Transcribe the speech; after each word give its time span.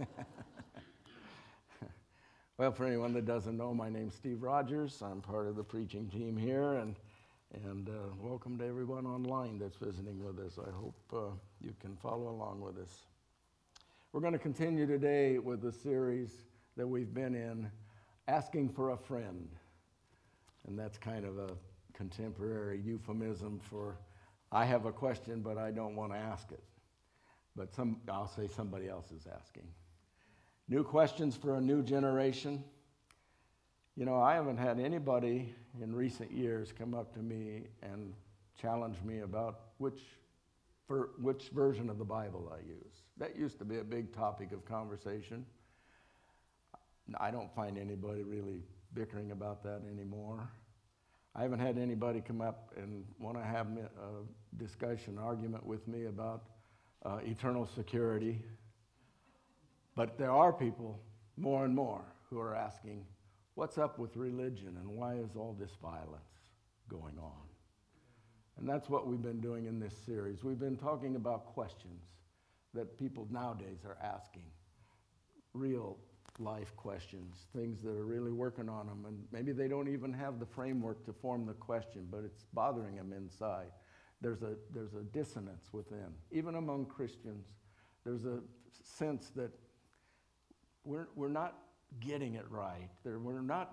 well, 2.58 2.72
for 2.72 2.86
anyone 2.86 3.12
that 3.14 3.26
doesn't 3.26 3.56
know, 3.56 3.74
my 3.74 3.88
name's 3.88 4.14
Steve 4.14 4.42
Rogers. 4.42 5.02
I'm 5.02 5.20
part 5.20 5.46
of 5.46 5.56
the 5.56 5.64
preaching 5.64 6.08
team 6.08 6.36
here, 6.36 6.74
and, 6.74 6.96
and 7.64 7.88
uh, 7.88 7.92
welcome 8.18 8.58
to 8.58 8.66
everyone 8.66 9.06
online 9.06 9.58
that's 9.58 9.76
visiting 9.76 10.24
with 10.24 10.38
us. 10.38 10.58
I 10.58 10.70
hope 10.70 10.96
uh, 11.12 11.34
you 11.60 11.74
can 11.80 11.96
follow 11.96 12.28
along 12.28 12.60
with 12.60 12.78
us. 12.78 13.04
We're 14.12 14.20
going 14.20 14.32
to 14.32 14.38
continue 14.38 14.86
today 14.86 15.38
with 15.38 15.62
the 15.62 15.72
series 15.72 16.30
that 16.76 16.86
we've 16.86 17.12
been 17.12 17.34
in, 17.34 17.70
Asking 18.28 18.68
for 18.68 18.90
a 18.90 18.96
Friend. 18.96 19.48
And 20.66 20.78
that's 20.78 20.98
kind 20.98 21.24
of 21.24 21.38
a 21.38 21.48
contemporary 21.94 22.80
euphemism 22.80 23.60
for 23.62 23.98
I 24.52 24.64
have 24.64 24.84
a 24.84 24.92
question, 24.92 25.42
but 25.42 25.58
I 25.58 25.70
don't 25.70 25.94
want 25.94 26.12
to 26.12 26.18
ask 26.18 26.50
it. 26.50 26.62
But 27.54 27.72
some, 27.74 28.00
I'll 28.08 28.28
say 28.28 28.46
somebody 28.46 28.88
else 28.88 29.10
is 29.12 29.26
asking. 29.26 29.68
New 30.70 30.84
questions 30.84 31.34
for 31.34 31.56
a 31.56 31.60
new 31.60 31.82
generation. 31.82 32.62
You 33.96 34.04
know, 34.04 34.20
I 34.20 34.34
haven't 34.34 34.56
had 34.56 34.78
anybody 34.78 35.52
in 35.82 35.92
recent 35.92 36.30
years 36.30 36.72
come 36.72 36.94
up 36.94 37.12
to 37.14 37.18
me 37.18 37.64
and 37.82 38.14
challenge 38.62 39.02
me 39.02 39.18
about 39.22 39.62
which, 39.78 40.00
for, 40.86 41.10
which 41.20 41.48
version 41.48 41.90
of 41.90 41.98
the 41.98 42.04
Bible 42.04 42.52
I 42.56 42.64
use. 42.64 43.02
That 43.16 43.36
used 43.36 43.58
to 43.58 43.64
be 43.64 43.78
a 43.78 43.84
big 43.84 44.14
topic 44.14 44.52
of 44.52 44.64
conversation. 44.64 45.44
I 47.18 47.32
don't 47.32 47.52
find 47.52 47.76
anybody 47.76 48.22
really 48.22 48.62
bickering 48.94 49.32
about 49.32 49.64
that 49.64 49.80
anymore. 49.90 50.48
I 51.34 51.42
haven't 51.42 51.58
had 51.58 51.78
anybody 51.78 52.20
come 52.20 52.40
up 52.40 52.72
and 52.76 53.04
want 53.18 53.36
to 53.36 53.42
have 53.42 53.66
a 53.66 54.56
discussion, 54.56 55.18
argument 55.18 55.66
with 55.66 55.88
me 55.88 56.04
about 56.04 56.44
uh, 57.04 57.18
eternal 57.24 57.66
security. 57.66 58.44
But 59.94 60.18
there 60.18 60.30
are 60.30 60.52
people, 60.52 61.00
more 61.36 61.64
and 61.64 61.74
more, 61.74 62.04
who 62.28 62.38
are 62.38 62.54
asking, 62.54 63.04
what's 63.54 63.78
up 63.78 63.98
with 63.98 64.16
religion 64.16 64.76
and 64.80 64.88
why 64.88 65.14
is 65.14 65.36
all 65.36 65.56
this 65.58 65.72
violence 65.82 66.38
going 66.88 67.18
on? 67.18 67.32
And 68.58 68.68
that's 68.68 68.88
what 68.88 69.06
we've 69.06 69.22
been 69.22 69.40
doing 69.40 69.66
in 69.66 69.80
this 69.80 69.94
series. 70.06 70.44
We've 70.44 70.58
been 70.58 70.76
talking 70.76 71.16
about 71.16 71.46
questions 71.46 72.04
that 72.74 72.98
people 72.98 73.26
nowadays 73.30 73.80
are 73.84 73.96
asking, 74.02 74.44
real 75.54 75.96
life 76.38 76.74
questions, 76.76 77.46
things 77.54 77.82
that 77.82 77.90
are 77.90 78.04
really 78.04 78.32
working 78.32 78.68
on 78.68 78.86
them. 78.86 79.04
And 79.06 79.24
maybe 79.32 79.52
they 79.52 79.68
don't 79.68 79.88
even 79.88 80.12
have 80.12 80.38
the 80.38 80.46
framework 80.46 81.04
to 81.06 81.12
form 81.12 81.46
the 81.46 81.54
question, 81.54 82.06
but 82.10 82.22
it's 82.24 82.44
bothering 82.52 82.96
them 82.96 83.12
inside. 83.12 83.72
There's 84.20 84.42
a, 84.42 84.54
there's 84.72 84.94
a 84.94 85.02
dissonance 85.02 85.72
within. 85.72 86.14
Even 86.30 86.54
among 86.54 86.86
Christians, 86.86 87.46
there's 88.04 88.24
a 88.24 88.40
sense 88.84 89.30
that 89.36 89.50
we're, 90.84 91.08
we're 91.14 91.28
not 91.28 91.56
getting 92.00 92.34
it 92.34 92.46
right. 92.48 92.88
we're 93.04 93.40
not 93.42 93.72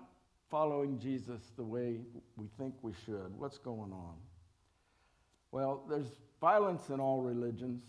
following 0.50 0.98
Jesus 0.98 1.40
the 1.56 1.64
way 1.64 2.00
we 2.36 2.46
think 2.58 2.74
we 2.82 2.92
should. 3.04 3.32
What's 3.36 3.58
going 3.58 3.92
on? 3.92 4.14
Well, 5.52 5.84
there's 5.88 6.20
violence 6.40 6.88
in 6.90 7.00
all 7.00 7.20
religions 7.22 7.84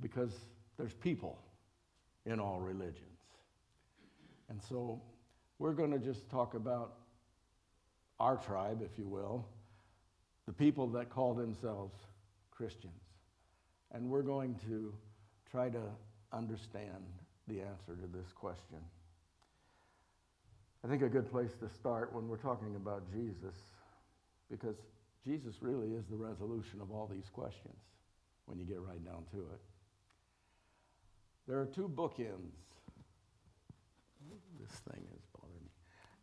because 0.00 0.32
there's 0.76 0.94
people 0.94 1.38
in 2.24 2.40
all 2.40 2.60
religions. 2.60 3.02
And 4.48 4.62
so 4.62 5.00
we're 5.58 5.72
going 5.72 5.90
to 5.90 5.98
just 5.98 6.28
talk 6.28 6.54
about 6.54 6.94
our 8.20 8.36
tribe, 8.36 8.80
if 8.82 8.98
you 8.98 9.06
will, 9.06 9.46
the 10.46 10.52
people 10.52 10.86
that 10.88 11.10
call 11.10 11.34
themselves 11.34 11.94
Christians. 12.50 12.92
And 13.92 14.08
we're 14.08 14.22
going 14.22 14.56
to 14.66 14.92
try 15.50 15.68
to 15.68 15.82
understand 16.32 17.04
the 17.48 17.60
answer 17.60 17.94
to 17.94 18.06
this 18.12 18.32
question. 18.32 18.78
I 20.84 20.88
think 20.88 21.02
a 21.02 21.08
good 21.08 21.30
place 21.30 21.54
to 21.60 21.68
start 21.68 22.12
when 22.12 22.28
we're 22.28 22.36
talking 22.36 22.76
about 22.76 23.10
Jesus, 23.12 23.56
because 24.50 24.76
Jesus 25.24 25.56
really 25.60 25.88
is 25.88 26.06
the 26.06 26.16
resolution 26.16 26.80
of 26.80 26.92
all 26.92 27.08
these 27.12 27.28
questions 27.32 27.78
when 28.46 28.58
you 28.58 28.64
get 28.64 28.80
right 28.80 29.04
down 29.04 29.24
to 29.32 29.38
it. 29.38 29.60
There 31.48 31.60
are 31.60 31.66
two 31.66 31.88
bookends. 31.88 32.54
This 34.60 34.80
thing 34.90 35.04
is 35.16 35.22
bothering 35.34 35.62
me. 35.62 35.70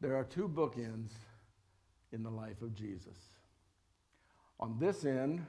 There 0.02 0.16
are 0.16 0.24
two 0.24 0.48
bookends 0.48 1.12
in 2.12 2.24
the 2.24 2.30
life 2.30 2.62
of 2.62 2.74
Jesus. 2.74 3.18
On 4.60 4.78
this 4.80 5.06
end, 5.06 5.46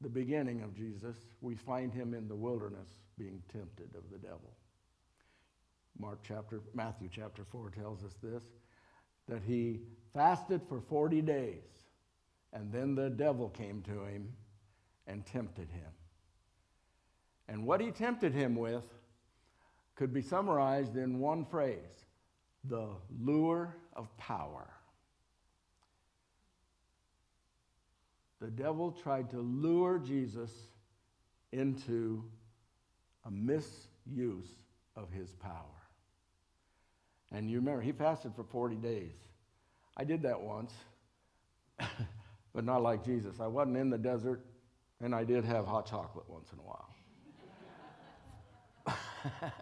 the 0.00 0.08
beginning 0.08 0.62
of 0.62 0.74
Jesus, 0.74 1.16
we 1.40 1.54
find 1.54 1.92
him 1.92 2.14
in 2.14 2.28
the 2.28 2.34
wilderness 2.34 2.88
being 3.18 3.42
tempted 3.52 3.94
of 3.94 4.10
the 4.10 4.18
devil. 4.18 4.50
Mark 6.00 6.20
chapter, 6.26 6.62
Matthew 6.74 7.10
chapter 7.12 7.44
4 7.44 7.70
tells 7.70 8.02
us 8.04 8.14
this 8.22 8.42
that 9.28 9.42
he 9.46 9.80
fasted 10.14 10.60
for 10.68 10.80
40 10.80 11.20
days, 11.22 11.84
and 12.52 12.72
then 12.72 12.94
the 12.94 13.10
devil 13.10 13.48
came 13.50 13.82
to 13.82 14.04
him 14.04 14.32
and 15.06 15.24
tempted 15.26 15.70
him. 15.70 15.92
And 17.48 17.64
what 17.64 17.80
he 17.80 17.90
tempted 17.90 18.32
him 18.32 18.56
with 18.56 18.84
could 19.94 20.12
be 20.12 20.22
summarized 20.22 20.96
in 20.96 21.20
one 21.20 21.44
phrase 21.44 22.06
the 22.64 22.88
lure 23.20 23.76
of 23.94 24.16
power. 24.16 24.70
The 28.40 28.50
devil 28.50 28.90
tried 28.90 29.30
to 29.30 29.40
lure 29.40 29.98
Jesus 29.98 30.50
into 31.52 32.24
a 33.26 33.30
misuse 33.30 34.48
of 34.96 35.12
his 35.12 35.34
power. 35.34 35.79
And 37.32 37.50
you 37.50 37.58
remember, 37.58 37.80
he 37.80 37.92
fasted 37.92 38.32
for 38.34 38.44
40 38.44 38.76
days. 38.76 39.12
I 39.96 40.04
did 40.04 40.22
that 40.22 40.40
once, 40.40 40.72
but 42.54 42.64
not 42.64 42.82
like 42.82 43.04
Jesus. 43.04 43.40
I 43.40 43.46
wasn't 43.46 43.76
in 43.76 43.90
the 43.90 43.98
desert, 43.98 44.44
and 45.00 45.14
I 45.14 45.24
did 45.24 45.44
have 45.44 45.66
hot 45.66 45.86
chocolate 45.86 46.28
once 46.28 46.48
in 46.52 46.58
a 46.58 46.62
while. 46.62 46.88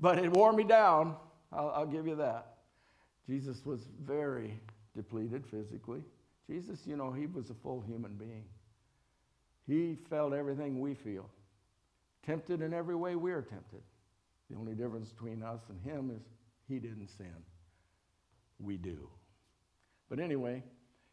but 0.00 0.18
it 0.18 0.30
wore 0.30 0.52
me 0.52 0.64
down. 0.64 1.16
I'll, 1.52 1.70
I'll, 1.70 1.86
give 1.86 2.06
you 2.06 2.16
that. 2.16 2.56
Jesus 3.26 3.64
was 3.64 3.88
very 4.04 4.60
depleted 4.94 5.46
physically. 5.46 6.02
Jesus, 6.48 6.80
you 6.86 6.96
know, 6.96 7.12
he 7.12 7.26
was 7.26 7.50
a 7.50 7.54
full 7.54 7.80
human 7.80 8.14
being. 8.14 8.44
He 9.66 9.98
felt 10.08 10.32
everything 10.32 10.80
we 10.80 10.94
feel, 10.94 11.28
tempted 12.24 12.62
in 12.62 12.72
every 12.72 12.94
way 12.94 13.16
we 13.16 13.32
are 13.32 13.42
tempted. 13.42 13.82
The 14.50 14.56
only 14.56 14.74
difference 14.74 15.10
between 15.10 15.42
us 15.42 15.60
and 15.68 15.80
him 15.80 16.10
is 16.14 16.22
he 16.68 16.78
didn't 16.78 17.08
sin. 17.08 17.34
We 18.58 18.76
do. 18.76 19.08
But 20.08 20.20
anyway, 20.20 20.62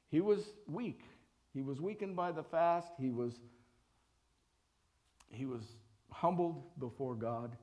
he 0.10 0.22
was 0.22 0.54
weak. 0.68 1.02
He 1.54 1.62
was 1.62 1.82
weakened 1.82 2.16
by 2.16 2.32
the 2.32 2.44
fast. 2.44 2.94
He 3.00 3.10
was, 3.10 3.34
he 5.30 5.46
was 5.46 5.64
humbled 6.12 6.64
before 6.80 7.16
God, 7.16 7.56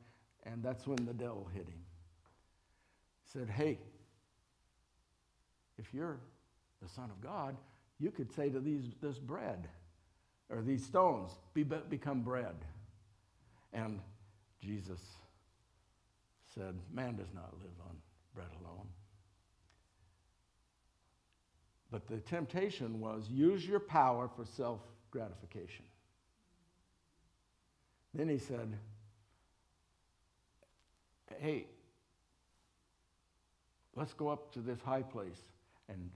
and 0.45 0.63
that's 0.63 0.87
when 0.87 1.05
the 1.05 1.15
devil 1.15 1.49
hit 1.53 1.67
him. 1.67 1.85
He 3.25 3.39
said, 3.39 3.49
Hey, 3.49 3.79
if 5.79 5.95
you're 5.95 6.19
the 6.83 6.89
Son 6.89 7.11
of 7.11 7.21
God, 7.21 7.57
you 7.99 8.11
could 8.11 8.33
say 8.33 8.49
to 8.51 8.61
these, 8.61 8.85
this 9.01 9.19
bread 9.19 9.69
or 10.49 10.63
these 10.63 10.85
stones, 10.85 11.33
be, 11.55 11.63
become 11.63 12.23
bread. 12.23 12.57
And 13.73 14.01
Jesus 14.61 15.01
said, 16.55 16.75
Man 16.93 17.17
does 17.17 17.33
not 17.35 17.53
live 17.59 17.73
on 17.89 17.97
bread 18.35 18.49
alone. 18.63 18.87
But 21.91 22.07
the 22.07 22.19
temptation 22.19 23.01
was 23.01 23.29
use 23.29 23.67
your 23.67 23.81
power 23.81 24.29
for 24.37 24.45
self 24.45 24.81
gratification. 25.11 25.85
Then 28.15 28.29
he 28.29 28.39
said, 28.39 28.77
Hey, 31.39 31.67
let's 33.95 34.13
go 34.15 34.29
up 34.29 34.53
to 34.55 34.61
this 34.61 34.81
high 34.81 35.03
place 35.03 35.41
and 35.89 36.11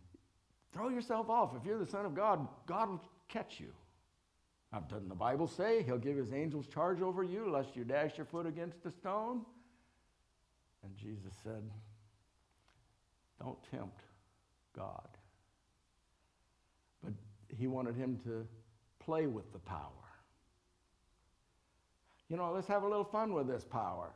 throw 0.73 0.89
yourself 0.89 1.31
off. 1.31 1.53
If 1.57 1.65
you're 1.65 1.79
the 1.79 1.87
Son 1.87 2.05
of 2.05 2.15
God, 2.15 2.47
God 2.67 2.89
will 2.91 3.05
catch 3.29 3.61
you. 3.61 3.73
Now, 4.73 4.81
doesn't 4.81 5.09
the 5.09 5.15
Bible 5.15 5.47
say 5.47 5.85
he'll 5.85 5.99
give 5.99 6.17
his 6.17 6.33
angels 6.33 6.67
charge 6.67 7.01
over 7.01 7.23
you 7.23 7.49
lest 7.49 7.77
you 7.77 7.85
dash 7.85 8.17
your 8.17 8.27
foot 8.27 8.45
against 8.45 8.85
a 8.85 8.91
stone? 8.91 9.43
And 10.85 10.97
Jesus 10.97 11.33
said, 11.43 11.63
Don't 13.43 13.59
tempt 13.71 14.01
God. 14.77 15.09
But 17.03 17.15
he 17.49 17.67
wanted 17.67 17.97
him 17.97 18.19
to 18.25 18.47
play 18.99 19.27
with 19.27 19.53
the 19.53 19.59
power. 19.59 19.91
You 22.29 22.37
know, 22.37 22.53
let's 22.53 22.69
have 22.69 22.83
a 22.83 22.89
little 22.89 23.05
fun 23.05 23.33
with 23.33 23.47
this 23.47 23.65
power. 23.65 24.11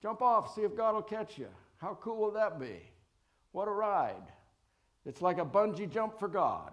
Jump 0.00 0.22
off, 0.22 0.54
see 0.54 0.62
if 0.62 0.76
God 0.76 0.94
will 0.94 1.02
catch 1.02 1.38
you. 1.38 1.48
How 1.78 1.96
cool 2.00 2.16
will 2.16 2.32
that 2.32 2.60
be? 2.60 2.80
What 3.52 3.68
a 3.68 3.70
ride. 3.70 4.32
It's 5.04 5.22
like 5.22 5.38
a 5.38 5.44
bungee 5.44 5.90
jump 5.90 6.18
for 6.18 6.28
God. 6.28 6.72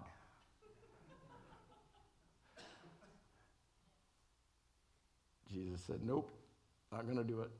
Jesus 5.52 5.80
said, 5.84 6.00
Nope, 6.04 6.30
not 6.92 7.06
going 7.06 7.18
to 7.18 7.24
do 7.24 7.40
it. 7.40 7.50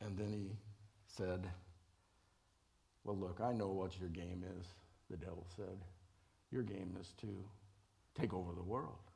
And 0.00 0.16
then 0.18 0.28
he 0.32 0.50
said, 1.16 1.48
Well, 3.04 3.16
look, 3.16 3.40
I 3.42 3.52
know 3.52 3.68
what 3.68 3.98
your 3.98 4.08
game 4.08 4.44
is, 4.58 4.66
the 5.10 5.16
devil 5.16 5.46
said. 5.56 5.84
Your 6.50 6.62
game 6.62 6.96
is 7.00 7.12
to 7.20 7.44
take 8.18 8.32
over 8.32 8.52
the 8.54 8.62
world, 8.62 9.10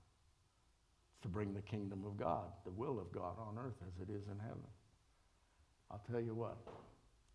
to 1.22 1.28
bring 1.28 1.54
the 1.54 1.62
kingdom 1.62 2.04
of 2.04 2.16
God, 2.16 2.50
the 2.64 2.70
will 2.70 2.98
of 2.98 3.12
God 3.12 3.36
on 3.38 3.58
earth 3.58 3.76
as 3.86 4.00
it 4.00 4.12
is 4.12 4.26
in 4.26 4.38
heaven. 4.38 4.66
I'll 5.90 6.02
tell 6.10 6.20
you 6.20 6.34
what, 6.34 6.58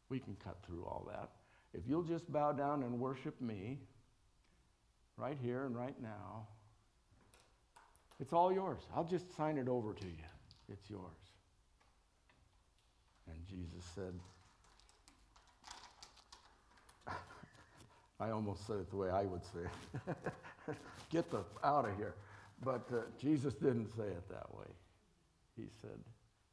we 0.09 0.19
can 0.19 0.35
cut 0.43 0.57
through 0.65 0.83
all 0.83 1.07
that. 1.09 1.29
If 1.73 1.87
you'll 1.87 2.03
just 2.03 2.31
bow 2.31 2.51
down 2.51 2.83
and 2.83 2.99
worship 2.99 3.39
me, 3.41 3.79
right 5.17 5.37
here 5.41 5.65
and 5.65 5.75
right 5.75 5.99
now, 6.01 6.47
it's 8.19 8.33
all 8.33 8.51
yours. 8.51 8.81
I'll 8.95 9.03
just 9.03 9.35
sign 9.35 9.57
it 9.57 9.67
over 9.67 9.93
to 9.93 10.05
you. 10.05 10.23
It's 10.71 10.89
yours. 10.89 11.01
And 13.27 13.37
Jesus 13.47 13.83
said, 13.95 14.13
I 18.23 18.31
almost 18.31 18.65
said 18.65 18.77
it 18.77 18.89
the 18.89 18.95
way 18.95 19.09
I 19.09 19.23
would 19.23 19.43
say 19.43 19.59
it. 20.07 20.15
Get 21.09 21.29
the 21.29 21.43
out 21.63 21.89
of 21.89 21.97
here. 21.97 22.15
But 22.63 22.87
uh, 22.93 23.01
Jesus 23.19 23.53
didn't 23.53 23.89
say 23.97 24.03
it 24.03 24.29
that 24.29 24.53
way. 24.55 24.67
He 25.57 25.65
said, 25.81 25.99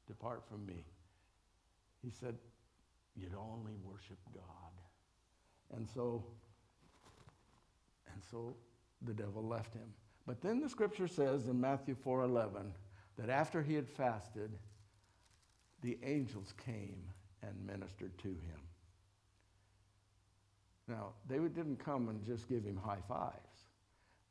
Depart 0.08 0.42
from 0.50 0.66
me. 0.66 0.84
He 2.02 2.10
said, 2.10 2.34
You'd 3.16 3.36
only 3.36 3.72
worship 3.84 4.18
God. 4.34 5.76
And 5.76 5.88
so, 5.94 6.24
and 8.12 8.20
so 8.30 8.56
the 9.02 9.14
devil 9.14 9.46
left 9.46 9.72
him. 9.72 9.92
But 10.26 10.40
then 10.40 10.60
the 10.60 10.68
scripture 10.68 11.08
says 11.08 11.46
in 11.46 11.60
Matthew 11.60 11.94
4:11 12.04 12.72
that 13.16 13.30
after 13.30 13.62
he 13.62 13.74
had 13.74 13.88
fasted, 13.88 14.50
the 15.82 15.98
angels 16.02 16.52
came 16.64 17.02
and 17.42 17.54
ministered 17.64 18.18
to 18.18 18.28
him. 18.28 18.60
Now, 20.90 21.12
they 21.28 21.36
didn't 21.36 21.76
come 21.76 22.08
and 22.08 22.26
just 22.26 22.48
give 22.48 22.64
him 22.64 22.76
high 22.76 22.98
fives. 23.08 23.68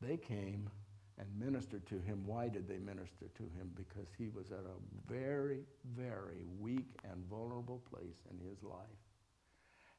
They 0.02 0.18
came 0.18 0.70
and 1.18 1.28
ministered 1.40 1.86
to 1.88 1.96
him. 2.00 2.24
Why 2.26 2.50
did 2.50 2.68
they 2.68 2.80
minister 2.80 3.28
to 3.38 3.44
him? 3.44 3.72
Because 3.76 4.10
he 4.18 4.28
was 4.28 4.52
at 4.52 4.66
a 4.66 5.12
very, 5.12 5.62
very 5.96 6.44
weak 6.60 7.00
and 7.10 7.24
vulnerable 7.30 7.82
place 7.90 8.18
in 8.30 8.46
his 8.46 8.62
life. 8.62 8.76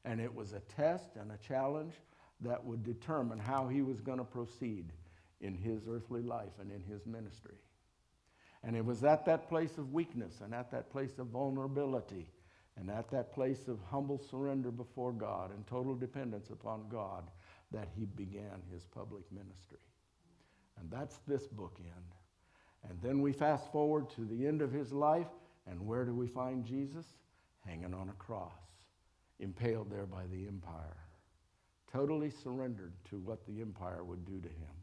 And 0.05 0.21
it 0.21 0.33
was 0.33 0.53
a 0.53 0.59
test 0.59 1.15
and 1.19 1.31
a 1.31 1.37
challenge 1.37 1.93
that 2.41 2.63
would 2.63 2.83
determine 2.83 3.39
how 3.39 3.67
he 3.67 3.81
was 3.81 3.99
going 3.99 4.19
to 4.19 4.23
proceed 4.23 4.91
in 5.41 5.55
his 5.55 5.87
earthly 5.89 6.21
life 6.21 6.53
and 6.59 6.71
in 6.71 6.83
his 6.83 7.07
ministry. 7.07 7.57
And 8.63 8.75
it 8.75 8.85
was 8.85 9.03
at 9.03 9.25
that 9.25 9.49
place 9.49 9.79
of 9.79 9.93
weakness 9.93 10.41
and 10.43 10.53
at 10.53 10.69
that 10.71 10.91
place 10.91 11.17
of 11.17 11.27
vulnerability 11.27 12.27
and 12.81 12.89
at 12.89 13.11
that 13.11 13.31
place 13.31 13.67
of 13.67 13.77
humble 13.91 14.17
surrender 14.17 14.71
before 14.71 15.13
God 15.13 15.51
and 15.51 15.65
total 15.67 15.93
dependence 15.93 16.49
upon 16.49 16.89
God 16.89 17.29
that 17.71 17.87
he 17.95 18.05
began 18.05 18.59
his 18.73 18.85
public 18.85 19.23
ministry. 19.31 19.77
And 20.79 20.89
that's 20.89 21.19
this 21.27 21.47
bookend. 21.47 22.15
And 22.89 22.99
then 23.03 23.21
we 23.21 23.33
fast 23.33 23.71
forward 23.71 24.09
to 24.15 24.25
the 24.25 24.47
end 24.47 24.63
of 24.63 24.71
his 24.71 24.91
life, 24.91 25.27
and 25.69 25.85
where 25.85 26.03
do 26.03 26.15
we 26.15 26.25
find 26.25 26.65
Jesus? 26.65 27.05
Hanging 27.63 27.93
on 27.93 28.09
a 28.09 28.13
cross, 28.13 28.49
impaled 29.39 29.91
there 29.91 30.07
by 30.07 30.23
the 30.31 30.47
empire, 30.47 30.97
totally 31.93 32.31
surrendered 32.31 32.93
to 33.11 33.19
what 33.19 33.45
the 33.45 33.61
empire 33.61 34.03
would 34.03 34.25
do 34.25 34.41
to 34.41 34.49
him. 34.49 34.73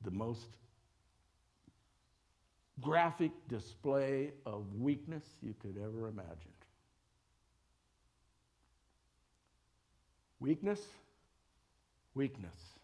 The 0.00 0.10
most 0.10 0.56
graphic 2.82 3.32
display 3.48 4.32
of 4.46 4.64
weakness 4.74 5.24
you 5.42 5.54
could 5.60 5.76
ever 5.82 6.08
imagine. 6.08 6.52
Weakness, 10.40 10.80
weakness. 12.14 12.78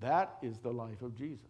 That 0.00 0.36
is 0.42 0.58
the 0.58 0.72
life 0.72 1.02
of 1.02 1.16
Jesus. 1.16 1.46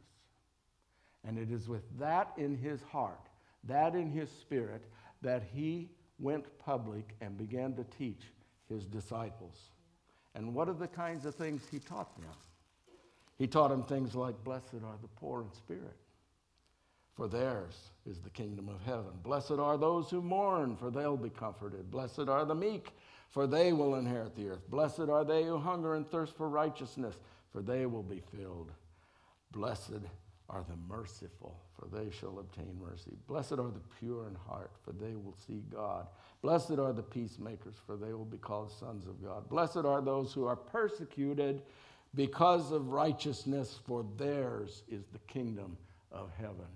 And 1.24 1.38
it 1.38 1.50
is 1.50 1.68
with 1.68 1.82
that 1.98 2.32
in 2.36 2.56
his 2.56 2.82
heart, 2.82 3.28
that 3.64 3.94
in 3.94 4.10
his 4.10 4.30
spirit, 4.30 4.84
that 5.22 5.42
he 5.52 5.88
went 6.18 6.44
public 6.58 7.14
and 7.20 7.36
began 7.36 7.74
to 7.74 7.84
teach 7.98 8.22
his 8.68 8.84
disciples. 8.84 9.70
And 10.34 10.54
what 10.54 10.68
are 10.68 10.74
the 10.74 10.86
kinds 10.86 11.24
of 11.24 11.34
things 11.34 11.62
he 11.70 11.78
taught 11.78 12.14
them? 12.16 12.30
He 13.38 13.46
taught 13.46 13.68
them 13.68 13.84
things 13.84 14.14
like, 14.14 14.42
Blessed 14.44 14.82
are 14.84 14.98
the 15.00 15.08
poor 15.16 15.42
in 15.42 15.52
spirit, 15.52 15.96
for 17.14 17.28
theirs 17.28 17.90
is 18.06 18.20
the 18.20 18.30
kingdom 18.30 18.68
of 18.68 18.80
heaven. 18.82 19.12
Blessed 19.22 19.52
are 19.52 19.76
those 19.76 20.10
who 20.10 20.22
mourn, 20.22 20.76
for 20.76 20.90
they'll 20.90 21.16
be 21.16 21.30
comforted. 21.30 21.90
Blessed 21.90 22.28
are 22.28 22.44
the 22.44 22.54
meek, 22.54 22.92
for 23.30 23.46
they 23.46 23.72
will 23.72 23.96
inherit 23.96 24.34
the 24.34 24.48
earth. 24.48 24.70
Blessed 24.70 25.08
are 25.10 25.24
they 25.24 25.44
who 25.44 25.58
hunger 25.58 25.94
and 25.94 26.08
thirst 26.08 26.36
for 26.36 26.48
righteousness, 26.48 27.16
for 27.52 27.60
they 27.62 27.86
will 27.86 28.02
be 28.02 28.22
filled. 28.34 28.70
Blessed 29.52 30.02
are 30.48 30.64
the 30.68 30.76
merciful, 30.88 31.60
for 31.78 31.88
they 31.88 32.10
shall 32.10 32.38
obtain 32.38 32.78
mercy. 32.80 33.16
Blessed 33.26 33.52
are 33.52 33.70
the 33.70 33.82
pure 33.98 34.28
in 34.28 34.34
heart, 34.34 34.70
for 34.82 34.92
they 34.92 35.14
will 35.14 35.36
see 35.46 35.62
God. 35.72 36.06
Blessed 36.40 36.78
are 36.78 36.92
the 36.92 37.02
peacemakers, 37.02 37.74
for 37.84 37.96
they 37.96 38.12
will 38.12 38.24
be 38.24 38.38
called 38.38 38.70
sons 38.70 39.06
of 39.06 39.22
God. 39.22 39.48
Blessed 39.48 39.78
are 39.78 40.00
those 40.00 40.32
who 40.32 40.46
are 40.46 40.56
persecuted 40.56 41.62
because 42.14 42.72
of 42.72 42.88
righteousness, 42.88 43.78
for 43.86 44.04
theirs 44.16 44.82
is 44.88 45.04
the 45.12 45.18
kingdom 45.20 45.76
of 46.10 46.30
heaven. 46.38 46.66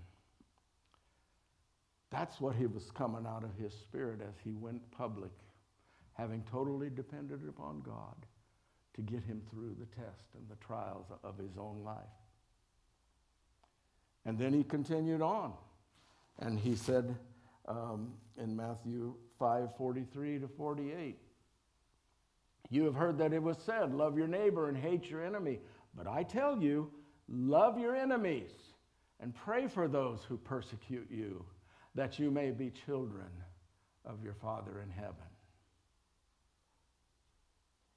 That's 2.11 2.41
what 2.41 2.57
he 2.57 2.67
was 2.67 2.91
coming 2.91 3.25
out 3.27 3.45
of 3.45 3.57
his 3.63 3.73
spirit 3.73 4.21
as 4.21 4.35
he 4.43 4.53
went 4.53 4.91
public, 4.91 5.31
having 6.15 6.43
totally 6.51 6.91
depended 6.91 7.41
upon 7.49 7.83
God 7.83 8.27
to 8.95 9.01
get 9.01 9.23
him 9.23 9.41
through 9.51 9.77
the 9.79 9.87
test 9.87 10.25
and 10.35 10.49
the 10.49 10.57
trials 10.57 11.07
of 11.23 11.39
his 11.39 11.57
own 11.57 11.83
life. 11.85 11.97
And 14.27 14.39
then 14.39 14.53
he 14.53 14.65
continued 14.65 15.23
on, 15.23 15.53
and 16.41 16.59
he 16.59 16.77
said 16.77 17.17
um, 17.67 18.13
in 18.37 18.55
Matthew 18.55 19.15
5 19.39 19.77
43 19.77 20.41
to 20.41 20.49
48, 20.49 21.19
you 22.71 22.85
have 22.85 22.95
heard 22.95 23.19
that 23.19 23.33
it 23.33 23.43
was 23.43 23.59
said, 23.59 23.93
Love 23.93 24.17
your 24.17 24.29
neighbor 24.29 24.69
and 24.69 24.77
hate 24.77 25.11
your 25.11 25.25
enemy. 25.25 25.59
But 25.95 26.07
I 26.07 26.23
tell 26.23 26.63
you, 26.63 26.91
love 27.29 27.79
your 27.79 27.97
enemies 27.97 28.53
and 29.19 29.35
pray 29.35 29.67
for 29.67 29.89
those 29.89 30.21
who 30.29 30.37
persecute 30.37 31.09
you, 31.11 31.45
that 31.97 32.19
you 32.19 32.31
may 32.31 32.53
be 32.53 32.71
children 32.71 33.29
of 34.05 34.23
your 34.23 34.35
Father 34.35 34.81
in 34.83 34.91
heaven. 34.91 35.15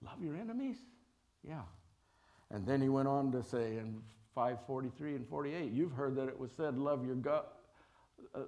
Love 0.03 0.21
your 0.21 0.35
enemies? 0.35 0.77
Yeah. 1.47 1.61
And 2.49 2.65
then 2.65 2.81
he 2.81 2.89
went 2.89 3.07
on 3.07 3.31
to 3.31 3.43
say 3.43 3.77
in 3.77 4.01
543 4.33 5.15
and 5.15 5.27
48, 5.27 5.71
you've 5.71 5.93
heard 5.93 6.15
that 6.15 6.27
it 6.27 6.37
was 6.37 6.51
said, 6.51 6.77
Love 6.77 7.05
your 7.05 7.15
God. 7.15 7.45
Uh, 8.33 8.41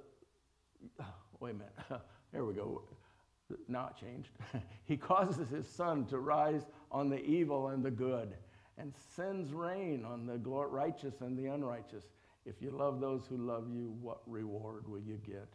wait 1.39 1.51
a 1.51 1.53
minute. 1.53 1.73
Here 2.31 2.43
we 2.43 2.55
go 2.55 2.81
not 3.67 3.99
changed. 3.99 4.29
he 4.85 4.97
causes 4.97 5.49
his 5.49 5.67
sun 5.67 6.05
to 6.07 6.19
rise 6.19 6.63
on 6.91 7.09
the 7.09 7.23
evil 7.23 7.69
and 7.69 7.83
the 7.83 7.91
good 7.91 8.33
and 8.77 8.93
sends 9.15 9.53
rain 9.53 10.03
on 10.05 10.25
the 10.25 10.37
righteous 10.37 11.21
and 11.21 11.37
the 11.37 11.47
unrighteous. 11.47 12.03
If 12.45 12.61
you 12.61 12.71
love 12.71 12.99
those 12.99 13.25
who 13.27 13.37
love 13.37 13.67
you, 13.73 13.95
what 14.01 14.19
reward 14.27 14.87
will 14.87 14.99
you 14.99 15.19
get? 15.25 15.47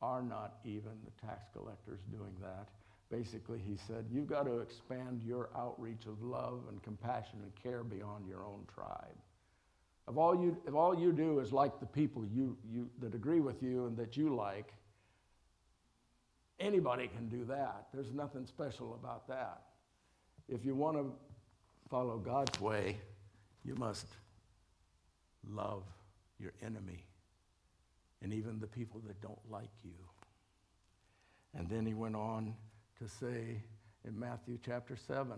Are 0.00 0.22
not 0.22 0.56
even 0.64 0.92
the 1.04 1.26
tax 1.26 1.48
collectors 1.52 2.00
doing 2.10 2.34
that? 2.40 2.68
Basically, 3.10 3.58
he 3.58 3.76
said, 3.76 4.06
you've 4.10 4.26
got 4.26 4.44
to 4.44 4.60
expand 4.60 5.22
your 5.22 5.50
outreach 5.56 6.06
of 6.06 6.22
love 6.22 6.62
and 6.68 6.82
compassion 6.82 7.38
and 7.42 7.52
care 7.62 7.84
beyond 7.84 8.26
your 8.26 8.44
own 8.44 8.64
tribe. 8.72 9.16
If 10.08 10.16
all 10.16 10.34
you, 10.34 10.56
if 10.66 10.74
all 10.74 10.98
you 10.98 11.12
do 11.12 11.38
is 11.40 11.52
like 11.52 11.80
the 11.80 11.86
people 11.86 12.24
you, 12.26 12.56
you, 12.70 12.88
that 13.00 13.14
agree 13.14 13.40
with 13.40 13.62
you 13.62 13.86
and 13.86 13.96
that 13.96 14.16
you 14.16 14.34
like, 14.34 14.72
Anybody 16.60 17.08
can 17.08 17.28
do 17.28 17.44
that. 17.46 17.88
There's 17.92 18.12
nothing 18.12 18.46
special 18.46 18.94
about 18.94 19.26
that. 19.28 19.62
If 20.48 20.64
you 20.64 20.74
want 20.74 20.96
to 20.96 21.12
follow 21.90 22.18
God's 22.18 22.60
way, 22.60 22.98
you 23.64 23.74
must 23.74 24.06
love 25.48 25.82
your 26.38 26.52
enemy 26.62 27.04
and 28.22 28.32
even 28.32 28.60
the 28.60 28.66
people 28.66 29.00
that 29.06 29.20
don't 29.20 29.38
like 29.50 29.70
you. 29.82 29.92
And 31.54 31.68
then 31.68 31.86
he 31.86 31.94
went 31.94 32.16
on 32.16 32.54
to 32.98 33.08
say 33.08 33.62
in 34.06 34.18
Matthew 34.18 34.58
chapter 34.64 34.96
7 34.96 35.32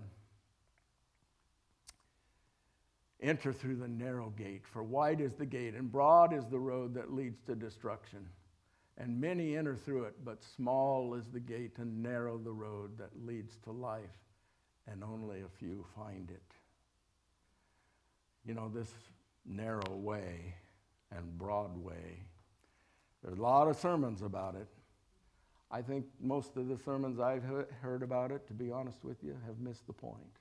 Enter 3.23 3.53
through 3.53 3.77
the 3.77 3.89
narrow 3.89 4.31
gate, 4.37 4.63
for 4.71 4.83
wide 4.83 5.23
is 5.23 5.33
the 5.33 5.47
gate 5.47 5.75
and 5.75 5.91
broad 5.91 6.35
is 6.35 6.45
the 6.47 6.59
road 6.59 6.95
that 6.95 7.13
leads 7.13 7.41
to 7.47 7.55
destruction 7.55 8.29
and 8.99 9.21
many 9.21 9.57
enter 9.57 9.77
through 9.77 10.05
it, 10.05 10.25
but 10.25 10.43
small 10.43 11.15
is 11.15 11.27
the 11.27 11.41
gate 11.41 11.79
and 11.79 12.03
narrow 12.03 12.39
the 12.39 12.53
road 12.53 12.97
that 12.99 13.11
leads 13.27 13.57
to 13.65 13.71
life, 13.71 14.19
and 14.87 15.05
only 15.05 15.43
a 15.43 15.49
few 15.59 15.85
find 15.95 16.31
it. 16.31 16.55
You 18.47 18.55
know, 18.55 18.71
this 18.73 18.91
narrow 19.45 19.95
way 19.95 20.55
and 21.11 21.37
broad 21.39 21.77
way, 21.77 22.25
There's 23.23 23.39
a 23.39 23.43
lot 23.43 23.69
of 23.69 23.77
sermons 23.77 24.23
about 24.23 24.55
it. 24.55 24.69
I 25.71 25.83
think 25.83 26.07
most 26.21 26.57
of 26.57 26.69
the 26.69 26.79
sermons 26.79 27.19
I've 27.19 27.43
heard 27.43 28.03
about 28.03 28.31
it, 28.31 28.47
to 28.47 28.55
be 28.55 28.71
honest 28.71 29.05
with 29.05 29.23
you, 29.25 29.37
have 29.47 29.59
missed 29.59 29.87
the 29.87 29.93
point. 29.93 30.39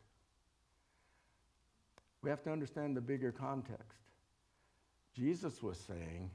We 2.21 2.29
have 2.29 2.43
to 2.43 2.51
understand 2.51 2.95
the 2.95 3.01
bigger 3.01 3.31
context. 3.31 4.01
Jesus 5.15 5.63
was 5.63 5.77
saying 5.77 6.29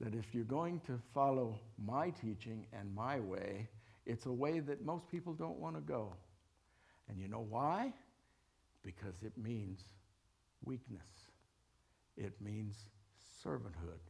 that 0.00 0.14
if 0.14 0.34
you're 0.34 0.44
going 0.44 0.80
to 0.86 0.98
follow 1.12 1.58
my 1.84 2.10
teaching 2.10 2.64
and 2.72 2.94
my 2.94 3.18
way, 3.18 3.68
it's 4.06 4.26
a 4.26 4.32
way 4.32 4.60
that 4.60 4.84
most 4.84 5.08
people 5.08 5.32
don't 5.32 5.58
want 5.58 5.74
to 5.74 5.80
go. 5.80 6.14
And 7.08 7.20
you 7.20 7.28
know 7.28 7.46
why? 7.48 7.92
Because 8.84 9.22
it 9.22 9.32
means 9.36 9.84
weakness, 10.64 11.08
it 12.16 12.32
means 12.40 12.76
servanthood, 13.44 14.00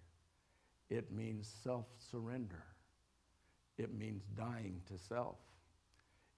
it 0.90 1.10
means 1.10 1.52
self 1.62 1.86
surrender, 1.98 2.64
it 3.76 3.94
means 3.94 4.24
dying 4.36 4.80
to 4.88 4.98
self, 4.98 5.38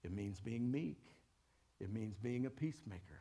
it 0.04 0.12
means 0.12 0.40
being 0.40 0.70
meek, 0.70 1.02
it 1.80 1.92
means 1.92 2.16
being 2.22 2.46
a 2.46 2.50
peacemaker. 2.50 3.20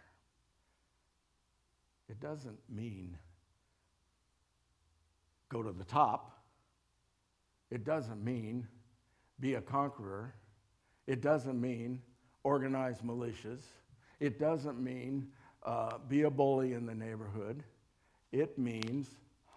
It 2.09 2.19
doesn't 2.19 2.57
mean 2.67 3.17
go 5.49 5.63
to 5.63 5.71
the 5.71 5.83
top. 5.83 6.43
It 7.71 7.83
doesn't 7.83 8.23
mean 8.23 8.67
be 9.39 9.55
a 9.55 9.61
conqueror. 9.61 10.33
It 11.07 11.21
doesn't 11.21 11.59
mean 11.59 12.01
organize 12.43 13.01
militias. 13.01 13.61
It 14.19 14.39
doesn't 14.39 14.81
mean 14.81 15.27
uh, 15.63 15.97
be 16.07 16.23
a 16.23 16.29
bully 16.29 16.73
in 16.73 16.85
the 16.85 16.95
neighborhood. 16.95 17.63
It 18.31 18.57
means 18.57 19.07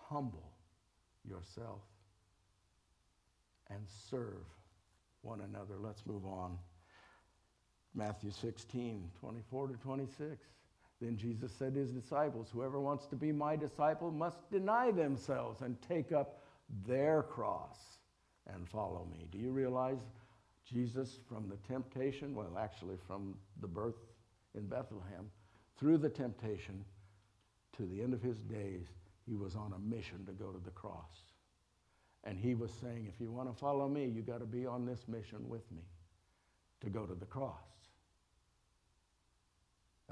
humble 0.08 0.50
yourself 1.28 1.80
and 3.70 3.80
serve 4.11 4.44
one 5.22 5.40
another. 5.40 5.75
Let's 5.80 6.04
move 6.06 6.26
on. 6.26 6.58
Matthew 7.94 8.30
16, 8.30 9.11
24 9.20 9.68
to 9.68 9.75
26. 9.75 10.46
Then 11.02 11.16
Jesus 11.16 11.50
said 11.50 11.75
to 11.75 11.80
his 11.80 11.90
disciples, 11.90 12.49
Whoever 12.52 12.78
wants 12.78 13.06
to 13.06 13.16
be 13.16 13.32
my 13.32 13.56
disciple 13.56 14.12
must 14.12 14.49
deny 14.52 14.92
themselves 14.92 15.61
and 15.61 15.76
take 15.82 16.12
up 16.12 16.38
their 16.87 17.25
cross 17.25 17.99
and 18.47 18.68
follow 18.68 19.09
me. 19.11 19.26
Do 19.32 19.38
you 19.38 19.50
realize 19.50 19.99
Jesus, 20.64 21.18
from 21.28 21.49
the 21.49 21.56
temptation, 21.66 22.37
well, 22.37 22.56
actually, 22.56 22.97
from 23.04 23.35
the 23.61 23.66
birth 23.66 23.97
in 24.54 24.68
Bethlehem, 24.68 25.28
through 25.76 25.99
the 25.99 26.09
temptation 26.09 26.85
to 27.76 27.85
the 27.85 28.00
end 28.00 28.14
of 28.14 28.23
his 28.23 28.38
days, 28.38 28.87
he 29.26 29.35
was 29.35 29.56
on 29.56 29.75
a 29.75 29.78
mission 29.80 30.25
to 30.26 30.32
go 30.32 30.52
to 30.52 30.64
the 30.64 30.71
cross. 30.71 31.32
And 32.23 32.38
he 32.38 32.54
was 32.54 32.71
saying, 32.80 33.09
if 33.12 33.21
you 33.21 33.32
want 33.32 33.52
to 33.52 33.59
follow 33.59 33.88
me, 33.88 34.06
you 34.06 34.23
got 34.23 34.38
to 34.38 34.47
be 34.47 34.66
on 34.66 34.87
this 34.87 35.09
mission 35.09 35.49
with 35.49 35.68
me 35.73 35.82
to 36.80 36.90
go 36.90 37.06
to 37.06 37.14
the 37.14 37.26
cross. 37.26 37.82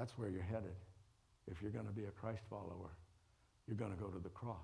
That's 0.00 0.16
where 0.16 0.30
you're 0.30 0.40
headed. 0.40 0.72
If 1.46 1.60
you're 1.60 1.70
going 1.70 1.84
to 1.84 1.92
be 1.92 2.04
a 2.04 2.10
Christ 2.10 2.40
follower, 2.48 2.90
you're 3.68 3.76
going 3.76 3.90
to 3.90 3.98
go 3.98 4.06
to 4.06 4.18
the 4.18 4.30
cross. 4.30 4.56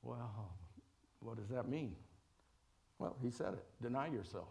Well, 0.00 0.52
what 1.18 1.36
does 1.36 1.48
that 1.48 1.68
mean? 1.68 1.96
Well, 3.00 3.16
he 3.20 3.32
said 3.32 3.54
it 3.54 3.64
deny 3.82 4.06
yourself. 4.06 4.46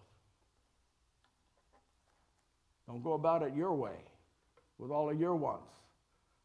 Don't 2.86 3.02
go 3.02 3.14
about 3.14 3.44
it 3.44 3.54
your 3.56 3.74
way 3.74 3.96
with 4.78 4.92
all 4.92 5.10
of 5.10 5.18
your 5.18 5.38
wants 5.38 5.72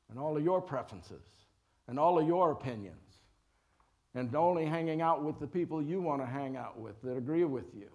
and 0.09 0.17
all 0.17 0.37
of 0.37 0.45
your 0.45 0.61
preferences 0.61 1.27
and 1.89 1.99
all 1.99 2.17
of 2.21 2.29
your 2.29 2.53
opinions 2.53 3.17
and 4.15 4.33
only 4.37 4.67
hanging 4.67 5.03
out 5.03 5.25
with 5.25 5.41
the 5.41 5.49
people 5.49 5.83
you 5.83 6.01
want 6.01 6.23
to 6.23 6.27
hang 6.27 6.57
out 6.57 6.79
with 6.79 6.95
that 7.03 7.17
agree 7.17 7.45
with 7.45 7.75
you 7.75 7.89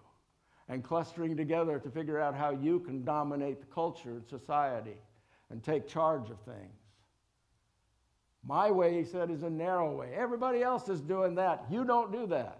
and 0.69 0.83
clustering 0.83 1.37
together 1.37 1.79
to 1.79 1.89
figure 1.89 2.19
out 2.19 2.35
how 2.35 2.51
you 2.51 2.79
can 2.79 3.03
dominate 3.03 3.59
the 3.59 3.65
culture 3.67 4.11
and 4.11 4.27
society 4.27 4.97
and 5.49 5.63
take 5.63 5.87
charge 5.87 6.29
of 6.29 6.39
things. 6.41 6.79
My 8.43 8.71
way, 8.71 8.97
he 8.97 9.03
said, 9.03 9.29
is 9.29 9.43
a 9.43 9.49
narrow 9.49 9.95
way. 9.95 10.13
Everybody 10.15 10.61
else 10.61 10.89
is 10.89 11.01
doing 11.01 11.35
that. 11.35 11.65
You 11.69 11.83
don't 11.83 12.11
do 12.11 12.27
that. 12.27 12.59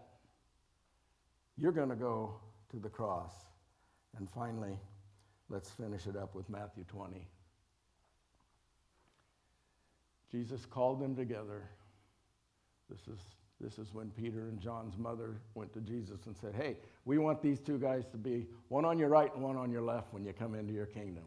You're 1.57 1.71
going 1.71 1.89
to 1.89 1.95
go 1.95 2.35
to 2.71 2.77
the 2.77 2.89
cross. 2.89 3.31
And 4.17 4.29
finally, 4.29 4.77
let's 5.49 5.69
finish 5.71 6.07
it 6.07 6.15
up 6.15 6.35
with 6.35 6.49
Matthew 6.49 6.83
20. 6.85 7.27
Jesus 10.31 10.65
called 10.65 10.99
them 10.99 11.15
together. 11.15 11.63
This 12.89 13.01
is 13.07 13.19
this 13.59 13.79
is 13.79 13.93
when 13.93 14.11
Peter 14.11 14.47
and 14.49 14.59
John's 14.59 14.97
mother 14.97 15.41
went 15.55 15.73
to 15.73 15.81
Jesus 15.81 16.27
and 16.27 16.37
said, 16.37 16.53
Hey, 16.53 16.77
we 17.05 17.17
want 17.17 17.41
these 17.41 17.59
two 17.59 17.79
guys 17.79 18.05
to 18.11 18.17
be 18.17 18.47
one 18.67 18.85
on 18.85 18.99
your 18.99 19.09
right 19.09 19.33
and 19.33 19.43
one 19.43 19.57
on 19.57 19.71
your 19.71 19.81
left 19.81 20.13
when 20.13 20.23
you 20.23 20.33
come 20.33 20.53
into 20.53 20.73
your 20.73 20.85
kingdom. 20.85 21.23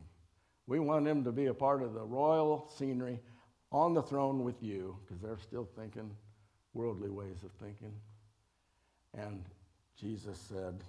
We 0.67 0.79
want 0.79 1.05
them 1.05 1.25
to 1.25 1.33
be 1.33 1.47
a 1.47 1.55
part 1.55 1.83
of 1.83 1.95
the 1.95 2.05
royal 2.05 2.71
scenery 2.77 3.19
on 3.73 3.95
the 3.95 4.03
throne 4.03 4.45
with 4.45 4.63
you, 4.63 4.97
because 5.05 5.21
they're 5.21 5.39
still 5.39 5.69
thinking 5.77 6.11
worldly 6.75 7.11
ways 7.11 7.43
of 7.45 7.51
thinking. 7.53 7.93
And 9.17 9.45
Jesus 10.01 10.39
said, 10.39 10.85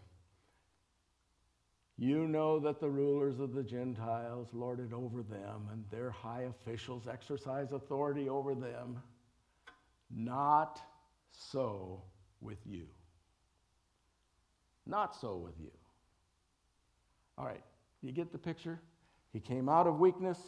You 1.98 2.28
know 2.28 2.60
that 2.60 2.80
the 2.80 2.90
rulers 2.90 3.40
of 3.40 3.54
the 3.54 3.64
Gentiles 3.64 4.50
lord 4.54 4.80
it 4.80 4.94
over 4.94 5.24
them, 5.24 5.70
and 5.72 5.84
their 5.90 6.12
high 6.12 6.44
officials 6.44 7.08
exercise 7.08 7.72
authority 7.72 8.30
over 8.30 8.54
them. 8.54 9.02
Not 10.12 10.82
so 11.32 12.02
with 12.42 12.60
you. 12.66 12.88
Not 14.86 15.16
so 15.16 15.38
with 15.38 15.54
you. 15.60 15.72
All 17.38 17.46
right, 17.46 17.64
you 18.02 18.12
get 18.12 18.32
the 18.32 18.38
picture? 18.38 18.80
He 19.34 19.40
came 19.40 19.70
out 19.70 19.88
of 19.88 20.00
weakness, 20.00 20.40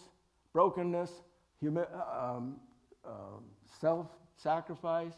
brokenness, 0.51 1.11
humi- 1.59 1.81
um, 1.81 2.57
um, 3.05 3.43
self 3.79 4.07
sacrifice. 4.35 5.15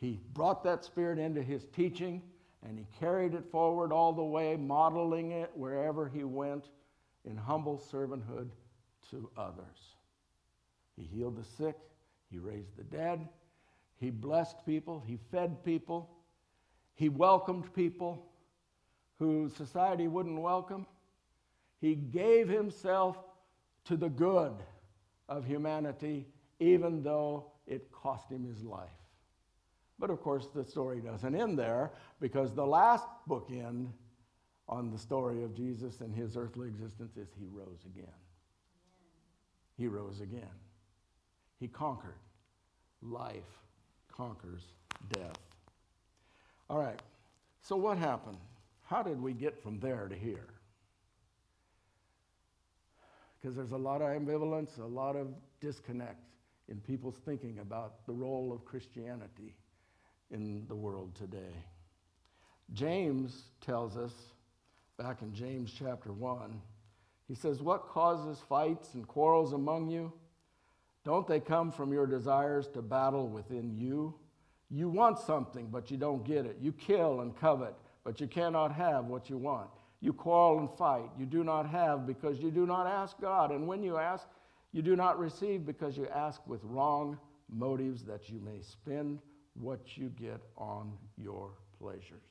He 0.00 0.20
brought 0.34 0.62
that 0.64 0.84
spirit 0.84 1.18
into 1.18 1.42
his 1.42 1.64
teaching 1.74 2.22
and 2.66 2.78
he 2.78 2.86
carried 2.98 3.34
it 3.34 3.44
forward 3.50 3.92
all 3.92 4.12
the 4.12 4.24
way, 4.24 4.56
modeling 4.56 5.32
it 5.32 5.50
wherever 5.54 6.08
he 6.08 6.24
went 6.24 6.68
in 7.24 7.36
humble 7.36 7.78
servanthood 7.92 8.48
to 9.10 9.28
others. 9.36 9.96
He 10.96 11.04
healed 11.04 11.36
the 11.36 11.44
sick, 11.44 11.76
he 12.30 12.38
raised 12.38 12.76
the 12.76 12.84
dead, 12.84 13.28
he 13.98 14.10
blessed 14.10 14.64
people, 14.66 15.02
he 15.06 15.18
fed 15.30 15.64
people, 15.64 16.10
he 16.94 17.08
welcomed 17.08 17.72
people 17.74 18.26
who 19.18 19.50
society 19.56 20.08
wouldn't 20.08 20.40
welcome. 20.40 20.86
He 21.80 21.94
gave 21.94 22.48
himself 22.48 23.16
to 23.84 23.96
the 23.96 24.08
good 24.08 24.54
of 25.28 25.44
humanity, 25.44 26.26
even 26.60 27.02
though 27.02 27.52
it 27.66 27.90
cost 27.92 28.30
him 28.30 28.44
his 28.44 28.62
life. 28.62 28.88
But 29.98 30.10
of 30.10 30.20
course, 30.20 30.48
the 30.54 30.64
story 30.64 31.00
doesn't 31.00 31.34
end 31.34 31.58
there 31.58 31.92
because 32.20 32.52
the 32.52 32.66
last 32.66 33.06
bookend 33.28 33.88
on 34.68 34.90
the 34.90 34.98
story 34.98 35.44
of 35.44 35.54
Jesus 35.54 36.00
and 36.00 36.14
his 36.14 36.36
earthly 36.36 36.68
existence 36.68 37.16
is 37.16 37.28
he 37.38 37.46
rose 37.46 37.84
again. 37.86 38.06
He 39.76 39.86
rose 39.86 40.20
again. 40.20 40.48
He 41.60 41.68
conquered 41.68 42.18
life 43.02 43.63
conquers 44.16 44.62
death. 45.12 45.38
All 46.70 46.78
right, 46.78 47.00
so 47.62 47.76
what 47.76 47.98
happened? 47.98 48.38
How 48.84 49.02
did 49.02 49.20
we 49.20 49.32
get 49.32 49.62
from 49.62 49.80
there 49.80 50.08
to 50.08 50.14
here? 50.14 50.48
Because 53.40 53.56
there's 53.56 53.72
a 53.72 53.76
lot 53.76 54.00
of 54.00 54.08
ambivalence, 54.08 54.78
a 54.78 54.84
lot 54.84 55.16
of 55.16 55.28
disconnect 55.60 56.22
in 56.68 56.80
people's 56.80 57.16
thinking 57.24 57.58
about 57.58 58.06
the 58.06 58.12
role 58.12 58.52
of 58.52 58.64
Christianity 58.64 59.54
in 60.30 60.64
the 60.68 60.74
world 60.74 61.14
today. 61.14 61.64
James 62.72 63.42
tells 63.60 63.96
us, 63.96 64.12
back 64.98 65.20
in 65.20 65.34
James 65.34 65.74
chapter 65.78 66.12
1, 66.12 66.60
he 67.28 67.34
says, 67.34 67.60
What 67.60 67.88
causes 67.88 68.42
fights 68.48 68.94
and 68.94 69.06
quarrels 69.06 69.52
among 69.52 69.90
you? 69.90 70.12
Don't 71.04 71.26
they 71.26 71.40
come 71.40 71.70
from 71.70 71.92
your 71.92 72.06
desires 72.06 72.66
to 72.68 72.82
battle 72.82 73.28
within 73.28 73.76
you? 73.76 74.14
You 74.70 74.88
want 74.88 75.18
something, 75.18 75.68
but 75.70 75.90
you 75.90 75.96
don't 75.96 76.24
get 76.24 76.46
it. 76.46 76.56
You 76.60 76.72
kill 76.72 77.20
and 77.20 77.36
covet, 77.36 77.74
but 78.02 78.20
you 78.20 78.26
cannot 78.26 78.72
have 78.72 79.04
what 79.04 79.28
you 79.28 79.36
want. 79.36 79.68
You 80.00 80.12
quarrel 80.12 80.58
and 80.58 80.70
fight. 80.70 81.10
You 81.18 81.26
do 81.26 81.44
not 81.44 81.68
have 81.68 82.06
because 82.06 82.40
you 82.40 82.50
do 82.50 82.66
not 82.66 82.86
ask 82.86 83.20
God. 83.20 83.50
And 83.50 83.66
when 83.66 83.82
you 83.82 83.98
ask, 83.98 84.26
you 84.72 84.82
do 84.82 84.96
not 84.96 85.18
receive 85.18 85.64
because 85.64 85.96
you 85.96 86.08
ask 86.08 86.40
with 86.46 86.60
wrong 86.64 87.18
motives 87.48 88.02
that 88.04 88.28
you 88.28 88.40
may 88.40 88.60
spend 88.62 89.20
what 89.54 89.96
you 89.96 90.08
get 90.08 90.40
on 90.56 90.92
your 91.16 91.50
pleasures. 91.78 92.22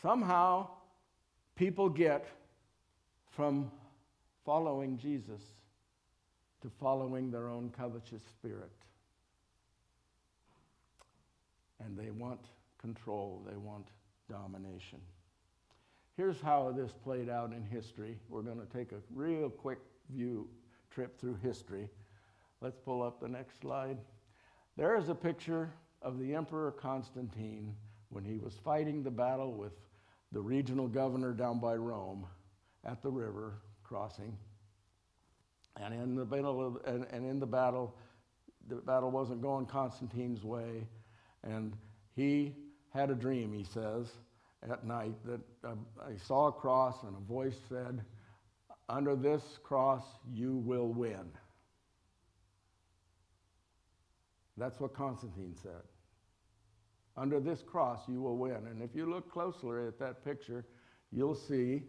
Somehow, 0.00 0.68
people 1.56 1.88
get 1.88 2.26
from 3.30 3.70
following 4.44 4.96
Jesus 4.96 5.42
to 6.66 6.72
following 6.80 7.30
their 7.30 7.48
own 7.48 7.70
covetous 7.76 8.22
spirit. 8.22 8.72
and 11.84 11.98
they 11.98 12.10
want 12.10 12.40
control, 12.78 13.42
they 13.48 13.56
want 13.56 13.88
domination. 14.30 15.00
Here's 16.16 16.40
how 16.40 16.72
this 16.72 16.92
played 16.92 17.28
out 17.28 17.52
in 17.52 17.62
history. 17.62 18.18
We're 18.28 18.42
going 18.42 18.60
to 18.60 18.76
take 18.76 18.92
a 18.92 18.96
real 19.14 19.50
quick 19.50 19.78
view 20.10 20.48
trip 20.90 21.20
through 21.20 21.38
history. 21.42 21.88
Let's 22.60 22.78
pull 22.78 23.02
up 23.02 23.20
the 23.20 23.28
next 23.28 23.60
slide. 23.60 23.98
There 24.76 24.96
is 24.96 25.08
a 25.08 25.14
picture 25.14 25.70
of 26.00 26.18
the 26.18 26.34
Emperor 26.34 26.72
Constantine 26.72 27.74
when 28.08 28.24
he 28.24 28.38
was 28.38 28.54
fighting 28.64 29.02
the 29.02 29.10
battle 29.10 29.52
with 29.52 29.72
the 30.32 30.40
regional 30.40 30.88
governor 30.88 31.32
down 31.32 31.60
by 31.60 31.74
Rome 31.74 32.26
at 32.84 33.02
the 33.02 33.10
river 33.10 33.58
crossing. 33.84 34.36
And 35.82 35.92
in 35.94 36.14
the 36.14 36.24
battle, 36.24 36.66
of, 36.66 36.94
and, 36.94 37.06
and 37.10 37.28
in 37.28 37.38
the 37.38 37.46
battle, 37.46 37.94
the 38.68 38.76
battle 38.76 39.10
wasn't 39.10 39.42
going 39.42 39.66
Constantine's 39.66 40.42
way, 40.42 40.86
and 41.42 41.76
he 42.14 42.54
had 42.90 43.10
a 43.10 43.14
dream. 43.14 43.52
He 43.52 43.64
says 43.64 44.08
at 44.68 44.84
night 44.84 45.14
that 45.24 45.40
uh, 45.64 45.74
I 46.00 46.16
saw 46.16 46.48
a 46.48 46.52
cross, 46.52 47.02
and 47.02 47.14
a 47.14 47.20
voice 47.20 47.58
said, 47.68 48.02
"Under 48.88 49.14
this 49.14 49.42
cross, 49.62 50.04
you 50.32 50.56
will 50.56 50.88
win." 50.88 51.30
That's 54.56 54.80
what 54.80 54.94
Constantine 54.94 55.54
said. 55.62 55.82
Under 57.16 57.40
this 57.40 57.62
cross, 57.62 58.00
you 58.08 58.20
will 58.20 58.36
win. 58.36 58.66
And 58.70 58.82
if 58.82 58.94
you 58.94 59.06
look 59.06 59.30
closely 59.30 59.86
at 59.86 59.98
that 59.98 60.24
picture, 60.24 60.64
you'll 61.12 61.34
see 61.34 61.82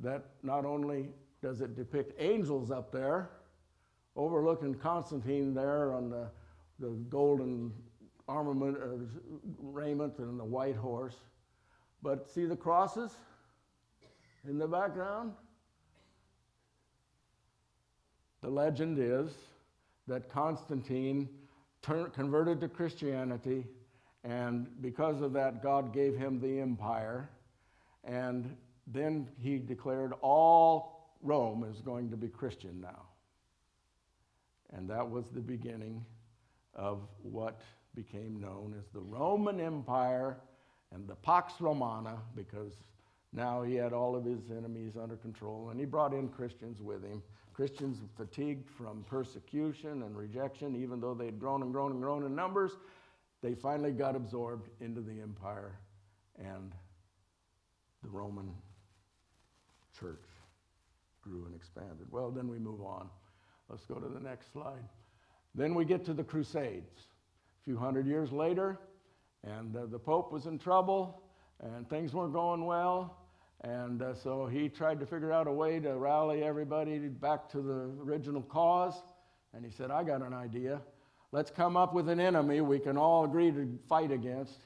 that 0.00 0.26
not 0.42 0.64
only 0.64 1.08
does 1.42 1.60
it 1.60 1.76
depict 1.76 2.14
angels 2.18 2.70
up 2.70 2.90
there, 2.90 3.30
overlooking 4.16 4.74
Constantine 4.74 5.54
there 5.54 5.92
on 5.92 6.10
the, 6.10 6.28
the 6.78 6.90
golden 7.08 7.72
armament, 8.28 8.76
uh, 8.82 9.04
raiment 9.62 10.18
and 10.18 10.38
the 10.38 10.44
white 10.44 10.76
horse, 10.76 11.16
but 12.02 12.28
see 12.30 12.46
the 12.46 12.56
crosses 12.56 13.12
in 14.48 14.58
the 14.58 14.66
background? 14.66 15.32
The 18.42 18.48
legend 18.50 18.98
is 18.98 19.32
that 20.06 20.30
Constantine 20.30 21.28
turned, 21.82 22.12
converted 22.12 22.60
to 22.60 22.68
Christianity, 22.68 23.64
and 24.24 24.68
because 24.80 25.20
of 25.20 25.32
that, 25.34 25.62
God 25.62 25.92
gave 25.92 26.16
him 26.16 26.40
the 26.40 26.60
empire. 26.60 27.30
And 28.04 28.56
then 28.86 29.28
he 29.40 29.58
declared 29.58 30.12
all 30.20 30.95
Rome 31.22 31.64
is 31.64 31.80
going 31.80 32.10
to 32.10 32.16
be 32.16 32.28
Christian 32.28 32.80
now. 32.80 33.02
And 34.72 34.88
that 34.90 35.08
was 35.08 35.24
the 35.32 35.40
beginning 35.40 36.04
of 36.74 37.00
what 37.22 37.62
became 37.94 38.40
known 38.40 38.74
as 38.78 38.84
the 38.92 39.00
Roman 39.00 39.60
Empire 39.60 40.38
and 40.92 41.08
the 41.08 41.14
Pax 41.14 41.54
Romana, 41.60 42.18
because 42.34 42.72
now 43.32 43.62
he 43.62 43.74
had 43.74 43.92
all 43.92 44.14
of 44.14 44.24
his 44.24 44.50
enemies 44.50 44.92
under 45.00 45.16
control, 45.16 45.70
and 45.70 45.80
he 45.80 45.86
brought 45.86 46.12
in 46.12 46.28
Christians 46.28 46.80
with 46.80 47.02
him. 47.02 47.22
Christians 47.52 47.98
fatigued 48.16 48.68
from 48.70 49.02
persecution 49.04 50.02
and 50.02 50.16
rejection, 50.16 50.76
even 50.76 51.00
though 51.00 51.14
they'd 51.14 51.40
grown 51.40 51.62
and 51.62 51.72
grown 51.72 51.92
and 51.92 52.00
grown 52.00 52.24
in 52.24 52.34
numbers, 52.34 52.72
they 53.42 53.54
finally 53.54 53.92
got 53.92 54.14
absorbed 54.14 54.68
into 54.80 55.00
the 55.00 55.20
empire 55.20 55.78
and 56.38 56.72
the 58.02 58.10
Roman 58.10 58.52
church 59.98 60.35
grew 61.26 61.46
and 61.46 61.54
expanded. 61.54 62.06
Well, 62.10 62.30
then 62.30 62.48
we 62.48 62.58
move 62.58 62.80
on. 62.80 63.08
Let's 63.68 63.84
go 63.84 63.96
to 63.96 64.08
the 64.08 64.20
next 64.20 64.52
slide. 64.52 64.84
Then 65.54 65.74
we 65.74 65.84
get 65.84 66.04
to 66.06 66.14
the 66.14 66.22
Crusades. 66.22 67.00
A 67.62 67.64
few 67.64 67.76
hundred 67.76 68.06
years 68.06 68.30
later, 68.30 68.78
and 69.42 69.74
uh, 69.76 69.86
the 69.86 69.98
Pope 69.98 70.32
was 70.32 70.46
in 70.46 70.58
trouble, 70.58 71.22
and 71.60 71.88
things 71.90 72.14
weren't 72.14 72.32
going 72.32 72.64
well. 72.64 73.18
And 73.62 74.02
uh, 74.02 74.14
so 74.14 74.46
he 74.46 74.68
tried 74.68 75.00
to 75.00 75.06
figure 75.06 75.32
out 75.32 75.48
a 75.48 75.52
way 75.52 75.80
to 75.80 75.96
rally 75.96 76.44
everybody 76.44 76.98
back 76.98 77.48
to 77.50 77.60
the 77.60 77.90
original 78.02 78.42
cause. 78.42 78.94
And 79.54 79.64
he 79.64 79.70
said, 79.70 79.90
I 79.90 80.04
got 80.04 80.22
an 80.22 80.34
idea. 80.34 80.80
Let's 81.32 81.50
come 81.50 81.76
up 81.76 81.92
with 81.92 82.08
an 82.08 82.20
enemy 82.20 82.60
we 82.60 82.78
can 82.78 82.96
all 82.96 83.24
agree 83.24 83.50
to 83.50 83.78
fight 83.88 84.12
against, 84.12 84.60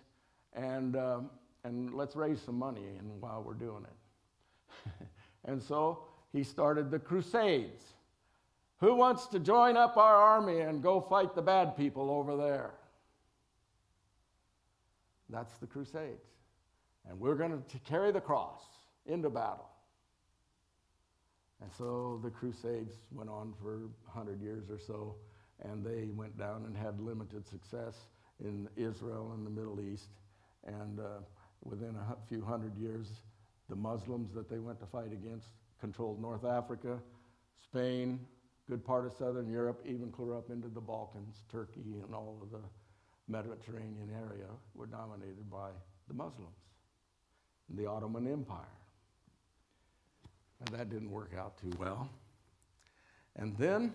and, 0.52 0.96
uh, 0.96 1.20
and 1.64 1.94
let's 1.94 2.16
raise 2.16 2.40
some 2.42 2.58
money 2.58 2.84
and 2.98 3.20
while 3.20 3.42
we're 3.42 3.54
doing 3.54 3.84
it. 3.84 5.06
and 5.44 5.62
so 5.62 6.04
he 6.32 6.44
started 6.44 6.90
the 6.90 6.98
Crusades. 6.98 7.82
Who 8.78 8.94
wants 8.94 9.26
to 9.28 9.38
join 9.38 9.76
up 9.76 9.96
our 9.96 10.16
army 10.16 10.60
and 10.60 10.82
go 10.82 11.00
fight 11.00 11.34
the 11.34 11.42
bad 11.42 11.76
people 11.76 12.10
over 12.10 12.36
there? 12.36 12.72
That's 15.28 15.52
the 15.58 15.66
Crusades. 15.66 16.26
And 17.08 17.18
we're 17.18 17.34
going 17.34 17.50
to 17.50 17.78
carry 17.80 18.12
the 18.12 18.20
cross 18.20 18.62
into 19.06 19.30
battle. 19.30 19.68
And 21.60 21.70
so 21.76 22.20
the 22.22 22.30
Crusades 22.30 22.94
went 23.12 23.28
on 23.28 23.52
for 23.60 23.80
100 24.12 24.40
years 24.40 24.70
or 24.70 24.78
so, 24.78 25.16
and 25.62 25.84
they 25.84 26.08
went 26.14 26.38
down 26.38 26.64
and 26.66 26.76
had 26.76 26.98
limited 27.00 27.46
success 27.46 27.96
in 28.42 28.68
Israel 28.76 29.32
and 29.34 29.46
the 29.46 29.50
Middle 29.50 29.80
East. 29.80 30.08
And 30.66 31.00
uh, 31.00 31.20
within 31.62 31.96
a 31.96 32.16
few 32.28 32.42
hundred 32.42 32.76
years, 32.78 33.08
the 33.68 33.76
Muslims 33.76 34.32
that 34.34 34.48
they 34.48 34.58
went 34.58 34.80
to 34.80 34.86
fight 34.86 35.12
against 35.12 35.48
controlled 35.80 36.20
North 36.20 36.44
Africa, 36.44 36.98
Spain, 37.62 38.20
good 38.68 38.84
part 38.84 39.06
of 39.06 39.12
southern 39.12 39.50
Europe, 39.50 39.82
even 39.84 40.10
clear 40.10 40.36
up 40.36 40.50
into 40.50 40.68
the 40.68 40.80
Balkans, 40.80 41.42
Turkey, 41.50 41.96
and 42.04 42.14
all 42.14 42.38
of 42.42 42.50
the 42.50 42.60
Mediterranean 43.28 44.10
area 44.14 44.46
were 44.74 44.86
dominated 44.86 45.50
by 45.50 45.70
the 46.08 46.14
Muslims, 46.14 46.56
the 47.70 47.86
Ottoman 47.86 48.30
Empire. 48.30 48.60
And 50.60 50.68
that 50.76 50.90
didn't 50.90 51.10
work 51.10 51.32
out 51.38 51.56
too 51.56 51.72
well. 51.78 52.08
And 53.36 53.56
then 53.56 53.94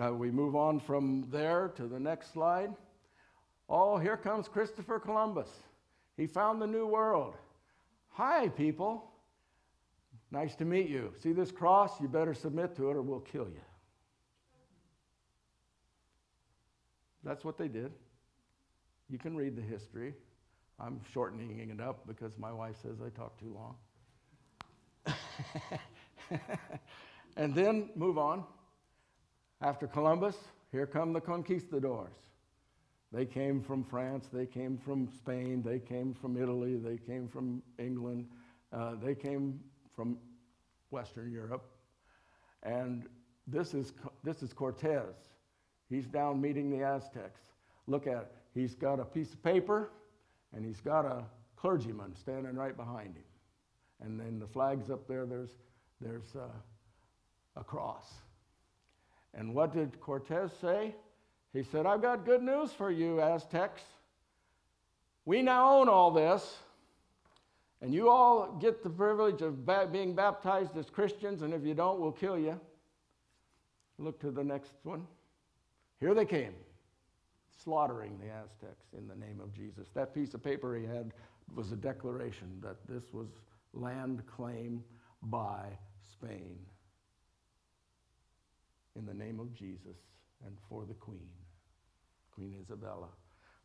uh, 0.00 0.12
we 0.14 0.30
move 0.30 0.56
on 0.56 0.80
from 0.80 1.26
there 1.30 1.68
to 1.76 1.86
the 1.86 2.00
next 2.00 2.32
slide. 2.32 2.72
Oh, 3.68 3.98
here 3.98 4.16
comes 4.16 4.48
Christopher 4.48 4.98
Columbus. 4.98 5.48
He 6.16 6.26
found 6.26 6.62
the 6.62 6.66
new 6.66 6.86
world. 6.86 7.34
Hi, 8.10 8.48
people. 8.48 9.10
Nice 10.36 10.54
to 10.56 10.66
meet 10.66 10.90
you. 10.90 11.14
See 11.22 11.32
this 11.32 11.50
cross? 11.50 11.98
You 11.98 12.08
better 12.08 12.34
submit 12.34 12.76
to 12.76 12.90
it 12.90 12.94
or 12.94 13.00
we'll 13.00 13.20
kill 13.20 13.46
you. 13.48 13.62
That's 17.24 17.42
what 17.42 17.56
they 17.56 17.68
did. 17.68 17.90
You 19.08 19.16
can 19.16 19.34
read 19.34 19.56
the 19.56 19.62
history. 19.62 20.12
I'm 20.78 21.00
shortening 21.10 21.70
it 21.70 21.80
up 21.80 22.06
because 22.06 22.36
my 22.36 22.52
wife 22.52 22.76
says 22.82 22.98
I 23.00 23.08
talk 23.08 23.40
too 23.40 23.56
long. 25.06 25.16
and 27.38 27.54
then 27.54 27.88
move 27.94 28.18
on. 28.18 28.44
After 29.62 29.86
Columbus, 29.86 30.36
here 30.70 30.86
come 30.86 31.14
the 31.14 31.20
conquistadors. 31.22 32.12
They 33.10 33.24
came 33.24 33.62
from 33.62 33.84
France, 33.84 34.28
they 34.30 34.44
came 34.44 34.76
from 34.76 35.08
Spain, 35.16 35.62
they 35.64 35.78
came 35.78 36.12
from 36.12 36.36
Italy, 36.36 36.76
they 36.76 36.98
came 36.98 37.26
from 37.26 37.62
England, 37.78 38.26
uh, 38.70 38.96
they 39.02 39.14
came 39.14 39.60
from 39.96 40.18
Western 40.90 41.32
Europe. 41.32 41.64
And 42.62 43.06
this 43.46 43.74
is, 43.74 43.92
this 44.22 44.42
is 44.42 44.52
Cortez. 44.52 45.14
He's 45.88 46.06
down 46.06 46.40
meeting 46.40 46.70
the 46.70 46.84
Aztecs. 46.84 47.40
Look 47.86 48.06
at 48.06 48.18
it. 48.18 48.32
He's 48.54 48.74
got 48.74 49.00
a 49.00 49.04
piece 49.04 49.32
of 49.32 49.42
paper 49.42 49.90
and 50.54 50.64
he's 50.64 50.80
got 50.80 51.04
a 51.04 51.24
clergyman 51.56 52.14
standing 52.14 52.54
right 52.54 52.76
behind 52.76 53.16
him. 53.16 53.24
And 54.02 54.20
then 54.20 54.38
the 54.38 54.46
flag's 54.46 54.90
up 54.90 55.08
there, 55.08 55.26
there's, 55.26 55.50
there's 56.00 56.34
a, 56.34 57.60
a 57.60 57.64
cross. 57.64 58.06
And 59.34 59.54
what 59.54 59.72
did 59.72 60.00
Cortez 60.00 60.50
say? 60.60 60.94
He 61.52 61.62
said, 61.62 61.86
I've 61.86 62.02
got 62.02 62.26
good 62.26 62.42
news 62.42 62.72
for 62.72 62.90
you, 62.90 63.20
Aztecs. 63.20 63.82
We 65.24 65.42
now 65.42 65.78
own 65.78 65.88
all 65.88 66.10
this, 66.10 66.56
and 67.80 67.92
you 67.92 68.08
all 68.08 68.56
get 68.60 68.82
the 68.82 68.90
privilege 68.90 69.42
of 69.42 69.66
ba- 69.66 69.88
being 69.90 70.14
baptized 70.14 70.76
as 70.76 70.88
Christians, 70.88 71.42
and 71.42 71.52
if 71.52 71.64
you 71.64 71.74
don't, 71.74 72.00
we'll 72.00 72.12
kill 72.12 72.38
you. 72.38 72.58
Look 73.98 74.20
to 74.20 74.30
the 74.30 74.44
next 74.44 74.72
one. 74.82 75.06
Here 76.00 76.14
they 76.14 76.24
came, 76.24 76.54
slaughtering 77.64 78.18
the 78.18 78.30
Aztecs 78.30 78.86
in 78.96 79.08
the 79.08 79.14
name 79.14 79.40
of 79.40 79.52
Jesus. 79.54 79.88
That 79.94 80.14
piece 80.14 80.34
of 80.34 80.42
paper 80.42 80.76
he 80.76 80.84
had 80.84 81.12
was 81.54 81.72
a 81.72 81.76
declaration 81.76 82.60
that 82.62 82.76
this 82.88 83.04
was 83.12 83.28
land 83.72 84.22
claimed 84.26 84.82
by 85.22 85.66
Spain 86.12 86.56
in 88.96 89.06
the 89.06 89.14
name 89.14 89.38
of 89.40 89.54
Jesus 89.54 89.96
and 90.44 90.56
for 90.68 90.84
the 90.84 90.94
Queen, 90.94 91.28
Queen 92.34 92.54
Isabella. 92.60 93.08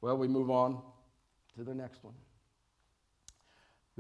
Well, 0.01 0.17
we 0.17 0.27
move 0.27 0.49
on 0.49 0.81
to 1.55 1.63
the 1.63 1.73
next 1.73 2.03
one. 2.03 2.13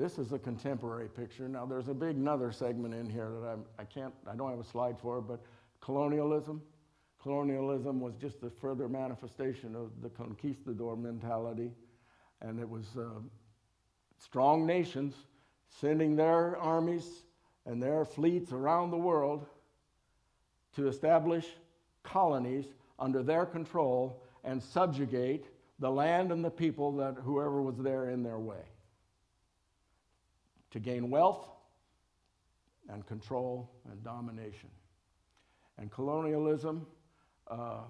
This 0.01 0.17
is 0.17 0.31
a 0.31 0.39
contemporary 0.39 1.07
picture. 1.09 1.47
Now, 1.47 1.67
there's 1.67 1.87
a 1.87 1.93
big 1.93 2.15
another 2.15 2.51
segment 2.51 2.95
in 2.95 3.07
here 3.07 3.29
that 3.39 3.47
I'm, 3.49 3.65
I 3.77 3.83
can't, 3.83 4.11
I 4.27 4.35
don't 4.35 4.49
have 4.49 4.59
a 4.59 4.63
slide 4.63 4.97
for, 4.99 5.21
but 5.21 5.43
colonialism. 5.79 6.59
Colonialism 7.21 7.99
was 7.99 8.15
just 8.15 8.41
a 8.41 8.49
further 8.49 8.89
manifestation 8.89 9.75
of 9.75 9.91
the 10.01 10.09
conquistador 10.09 10.95
mentality. 10.95 11.69
And 12.41 12.59
it 12.59 12.67
was 12.67 12.97
uh, 12.97 13.19
strong 14.17 14.65
nations 14.65 15.13
sending 15.69 16.15
their 16.15 16.57
armies 16.57 17.21
and 17.67 17.79
their 17.79 18.03
fleets 18.03 18.51
around 18.51 18.89
the 18.89 18.97
world 18.97 19.45
to 20.77 20.87
establish 20.87 21.45
colonies 22.01 22.65
under 22.97 23.21
their 23.21 23.45
control 23.45 24.23
and 24.43 24.63
subjugate 24.63 25.45
the 25.77 25.91
land 25.91 26.31
and 26.31 26.43
the 26.43 26.49
people 26.49 26.91
that 26.93 27.17
whoever 27.23 27.61
was 27.61 27.77
there 27.77 28.09
in 28.09 28.23
their 28.23 28.39
way 28.39 28.70
to 30.71 30.79
gain 30.79 31.09
wealth 31.09 31.47
and 32.89 33.05
control 33.05 33.69
and 33.89 34.03
domination. 34.03 34.69
And 35.77 35.91
colonialism, 35.91 36.85
uh, 37.47 37.81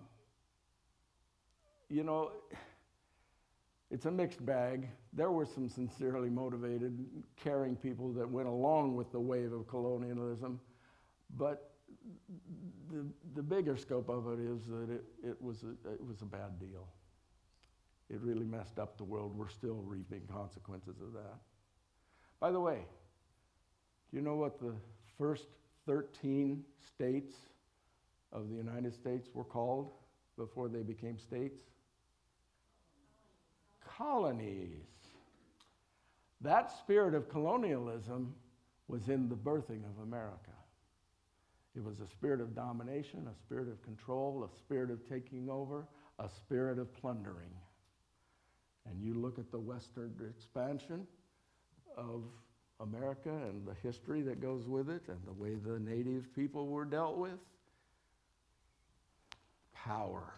you 1.90 2.04
know, 2.04 2.32
it's 3.90 4.06
a 4.06 4.12
mixed 4.12 4.46
bag. 4.46 4.88
There 5.14 5.32
were 5.32 5.46
some 5.46 5.70
sincerely 5.70 6.30
motivated, 6.30 6.98
caring 7.36 7.76
people 7.76 8.14
that 8.14 8.30
went 8.30 8.48
along 8.48 8.96
with 8.96 9.12
the 9.12 9.20
wave 9.20 9.52
of 9.52 9.68
colonialism, 9.68 10.60
but 11.38 11.72
the, 12.90 13.06
the 13.36 13.44
bigger 13.44 13.76
scope 13.76 14.10
of 14.10 14.28
it 14.28 14.40
is 14.40 14.66
that 14.68 14.90
it, 14.90 15.04
it, 15.24 15.42
was 15.42 15.64
a, 15.64 15.92
it 15.92 16.06
was 16.06 16.22
a 16.22 16.26
bad 16.26 16.60
deal. 16.60 16.88
It 18.10 18.20
really 18.22 18.46
messed 18.46 18.80
up 18.80 18.98
the 18.98 19.04
world. 19.04 19.38
We're 19.38 19.50
still 19.50 19.82
reaping 19.86 20.22
consequences 20.32 20.96
of 21.02 21.14
that. 21.14 21.40
By 22.42 22.52
the 22.52 22.60
way, 22.60 22.80
do 24.10 24.18
you 24.18 24.24
know 24.24 24.36
what 24.36 24.60
the 24.60 24.74
first 25.18 25.46
13 25.86 26.64
states 26.86 27.36
of 28.34 28.50
the 28.50 28.56
United 28.56 28.96
States 28.96 29.30
were 29.34 29.44
called 29.44 29.92
before 30.38 30.68
they 30.68 30.82
became 30.82 31.20
states? 31.20 31.62
Colonies. 33.98 34.88
That 36.42 36.72
spirit 36.72 37.14
of 37.14 37.30
colonialism 37.30 38.34
was 38.88 39.08
in 39.08 39.30
the 39.30 39.36
birthing 39.36 39.84
of 39.86 40.02
America. 40.02 40.52
It 41.76 41.84
was 41.84 42.00
a 42.00 42.08
spirit 42.08 42.42
of 42.42 42.56
domination, 42.56 43.28
a 43.32 43.38
spirit 43.38 43.68
of 43.68 43.82
control, 43.84 44.50
a 44.52 44.58
spirit 44.58 44.90
of 44.90 45.08
taking 45.08 45.48
over, 45.48 45.86
a 46.18 46.28
spirit 46.28 46.80
of 46.80 46.92
plundering. 46.96 47.54
And 48.90 49.00
you 49.00 49.14
look 49.14 49.38
at 49.38 49.52
the 49.52 49.60
Western 49.60 50.16
expansion 50.28 51.06
of 51.98 52.24
America 52.80 53.30
and 53.30 53.66
the 53.66 53.76
history 53.84 54.22
that 54.22 54.42
goes 54.42 54.68
with 54.68 54.90
it 54.90 55.04
and 55.08 55.20
the 55.26 55.34
way 55.34 55.56
the 55.56 55.80
native 55.80 56.34
people 56.36 56.68
were 56.68 56.86
dealt 56.86 57.18
with. 57.18 57.40
Power, 59.74 60.34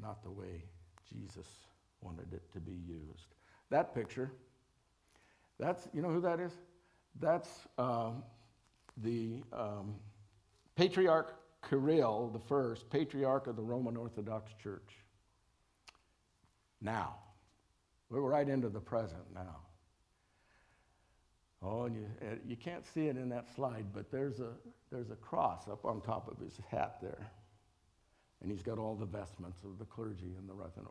not 0.00 0.22
the 0.22 0.30
way 0.30 0.64
Jesus 1.12 1.46
wanted 2.00 2.32
it 2.32 2.42
to 2.52 2.60
be 2.60 2.72
used. 2.86 3.34
That 3.70 3.94
picture, 3.94 4.32
that's, 5.58 5.88
you 5.92 6.02
know 6.02 6.10
who 6.10 6.20
that 6.22 6.40
is? 6.40 6.52
That's 7.18 7.48
um, 7.78 8.22
the 8.96 9.42
um, 9.52 9.94
Patriarch 10.76 11.36
Kirill, 11.68 12.30
the 12.32 12.38
first, 12.38 12.88
Patriarch 12.90 13.46
of 13.46 13.56
the 13.56 13.62
Roman 13.62 13.96
Orthodox 13.96 14.52
Church. 14.62 14.96
Now, 16.80 17.16
we're 18.08 18.20
right 18.20 18.48
into 18.48 18.68
the 18.68 18.80
present 18.80 19.22
now. 19.34 19.56
Oh, 21.62 21.84
and 21.84 21.94
you, 21.94 22.06
uh, 22.22 22.36
you 22.46 22.56
can't 22.56 22.86
see 22.86 23.08
it 23.08 23.16
in 23.16 23.28
that 23.28 23.54
slide, 23.54 23.86
but 23.92 24.10
there's 24.10 24.40
a, 24.40 24.52
there's 24.90 25.10
a 25.10 25.16
cross 25.16 25.68
up 25.68 25.84
on 25.84 26.00
top 26.00 26.30
of 26.30 26.38
his 26.42 26.58
hat 26.70 26.96
there. 27.02 27.30
And 28.40 28.50
he's 28.50 28.62
got 28.62 28.78
all 28.78 28.94
the 28.94 29.04
vestments 29.04 29.62
of 29.64 29.78
the 29.78 29.84
clergy 29.84 30.34
in 30.38 30.46
the 30.46 30.54
Russian 30.54 30.86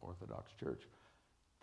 Orthodox 0.00 0.52
Church. 0.58 0.82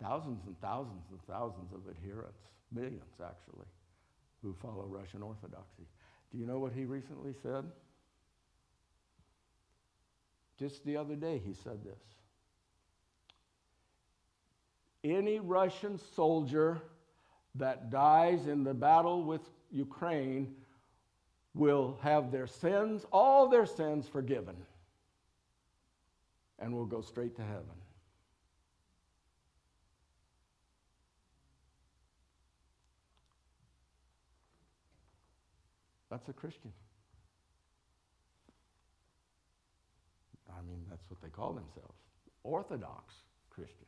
Thousands 0.00 0.46
and 0.46 0.56
thousands 0.60 1.02
and 1.10 1.20
thousands 1.26 1.72
of 1.72 1.80
adherents, 1.90 2.38
millions 2.70 3.20
actually, 3.20 3.66
who 4.42 4.54
follow 4.62 4.84
Russian 4.86 5.22
Orthodoxy. 5.22 5.88
Do 6.30 6.38
you 6.38 6.46
know 6.46 6.60
what 6.60 6.72
he 6.72 6.84
recently 6.84 7.34
said? 7.42 7.64
Just 10.56 10.84
the 10.84 10.96
other 10.96 11.16
day, 11.16 11.40
he 11.44 11.54
said 11.54 11.82
this. 11.84 12.00
Any 15.02 15.40
Russian 15.40 15.98
soldier 16.14 16.82
that 17.58 17.90
dies 17.90 18.46
in 18.46 18.64
the 18.64 18.74
battle 18.74 19.22
with 19.22 19.42
Ukraine 19.70 20.54
will 21.54 21.98
have 22.02 22.30
their 22.30 22.46
sins, 22.46 23.04
all 23.12 23.48
their 23.48 23.66
sins 23.66 24.06
forgiven, 24.08 24.56
and 26.58 26.72
will 26.72 26.86
go 26.86 27.00
straight 27.00 27.36
to 27.36 27.42
heaven. 27.42 27.64
That's 36.10 36.28
a 36.28 36.32
Christian. 36.32 36.72
I 40.50 40.62
mean, 40.66 40.84
that's 40.88 41.04
what 41.08 41.20
they 41.20 41.28
call 41.28 41.52
themselves 41.52 41.98
Orthodox 42.42 43.14
Christian. 43.50 43.87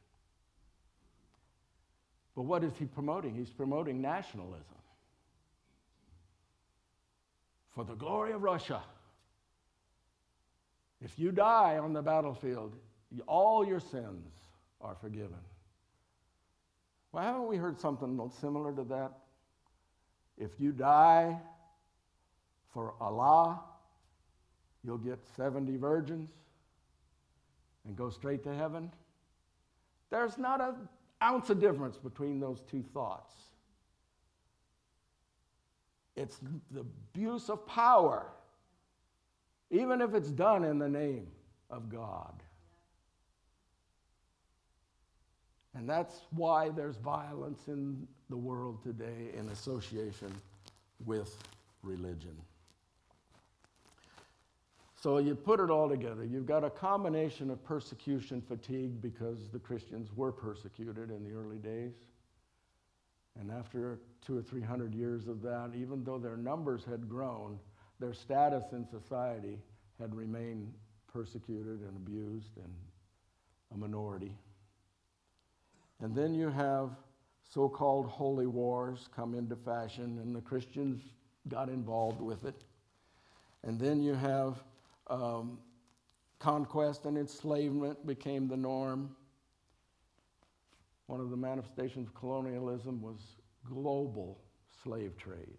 But 2.40 2.46
what 2.46 2.64
is 2.64 2.72
he 2.78 2.86
promoting? 2.86 3.34
He's 3.34 3.50
promoting 3.50 4.00
nationalism. 4.00 4.64
For 7.74 7.84
the 7.84 7.92
glory 7.92 8.32
of 8.32 8.42
Russia. 8.42 8.80
If 11.02 11.18
you 11.18 11.32
die 11.32 11.76
on 11.76 11.92
the 11.92 12.00
battlefield, 12.00 12.76
all 13.26 13.62
your 13.62 13.78
sins 13.78 14.32
are 14.80 14.94
forgiven. 14.94 15.36
Well, 17.12 17.22
haven't 17.22 17.46
we 17.46 17.58
heard 17.58 17.78
something 17.78 18.18
similar 18.40 18.72
to 18.72 18.84
that? 18.84 19.12
If 20.38 20.52
you 20.58 20.72
die 20.72 21.38
for 22.72 22.94
Allah, 23.02 23.60
you'll 24.82 24.96
get 24.96 25.18
70 25.36 25.76
virgins 25.76 26.30
and 27.86 27.94
go 27.94 28.08
straight 28.08 28.42
to 28.44 28.54
heaven. 28.54 28.90
There's 30.08 30.38
not 30.38 30.62
an 30.62 30.88
ounce 31.22 31.50
of 31.50 31.60
difference 31.60 31.96
between 31.96 32.40
those 32.40 32.62
two 32.70 32.82
thoughts. 32.94 33.34
It's 36.16 36.38
the 36.70 36.80
abuse 36.80 37.48
of 37.48 37.66
power, 37.66 38.26
even 39.70 40.00
if 40.00 40.14
it's 40.14 40.30
done 40.30 40.64
in 40.64 40.78
the 40.78 40.88
name 40.88 41.28
of 41.70 41.88
God. 41.88 42.42
And 45.74 45.88
that's 45.88 46.20
why 46.30 46.68
there's 46.70 46.96
violence 46.96 47.68
in 47.68 48.06
the 48.28 48.36
world 48.36 48.82
today 48.82 49.30
in 49.36 49.48
association 49.50 50.32
with 51.06 51.36
religion. 51.82 52.36
So 55.02 55.16
you 55.16 55.34
put 55.34 55.60
it 55.60 55.70
all 55.70 55.88
together. 55.88 56.24
You've 56.24 56.44
got 56.44 56.62
a 56.62 56.68
combination 56.68 57.48
of 57.50 57.64
persecution 57.64 58.42
fatigue 58.42 59.00
because 59.00 59.48
the 59.50 59.58
Christians 59.58 60.10
were 60.14 60.30
persecuted 60.30 61.10
in 61.10 61.24
the 61.24 61.32
early 61.32 61.56
days. 61.56 61.92
And 63.40 63.50
after 63.50 63.98
two 64.20 64.36
or 64.36 64.42
three 64.42 64.60
hundred 64.60 64.94
years 64.94 65.26
of 65.26 65.40
that, 65.40 65.70
even 65.74 66.04
though 66.04 66.18
their 66.18 66.36
numbers 66.36 66.84
had 66.84 67.08
grown, 67.08 67.58
their 67.98 68.12
status 68.12 68.64
in 68.72 68.86
society 68.86 69.58
had 69.98 70.14
remained 70.14 70.70
persecuted 71.10 71.80
and 71.80 71.96
abused 71.96 72.56
and 72.56 72.74
a 73.72 73.78
minority. 73.78 74.36
And 76.00 76.14
then 76.14 76.34
you 76.34 76.50
have 76.50 76.90
so 77.48 77.70
called 77.70 78.06
holy 78.06 78.46
wars 78.46 79.08
come 79.16 79.34
into 79.34 79.56
fashion, 79.56 80.18
and 80.22 80.36
the 80.36 80.42
Christians 80.42 81.00
got 81.48 81.70
involved 81.70 82.20
with 82.20 82.44
it. 82.44 82.64
And 83.62 83.80
then 83.80 84.02
you 84.02 84.14
have 84.14 84.62
um, 85.10 85.58
conquest 86.38 87.04
and 87.04 87.18
enslavement 87.18 88.06
became 88.06 88.48
the 88.48 88.56
norm. 88.56 89.14
One 91.06 91.20
of 91.20 91.30
the 91.30 91.36
manifestations 91.36 92.08
of 92.08 92.14
colonialism 92.14 93.02
was 93.02 93.20
global 93.68 94.40
slave 94.82 95.16
trade. 95.18 95.58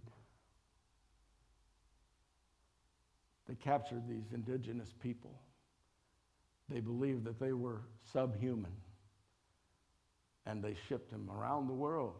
They 3.48 3.56
captured 3.56 4.08
these 4.08 4.32
indigenous 4.34 4.94
people. 5.04 5.42
They 6.70 6.80
believed 6.80 7.26
that 7.26 7.40
they 7.40 7.52
were 7.52 7.82
subhuman. 8.14 8.72
And 10.46 10.64
they 10.64 10.76
shipped 10.88 11.12
them 11.12 11.30
around 11.30 11.68
the 11.68 11.74
world, 11.74 12.16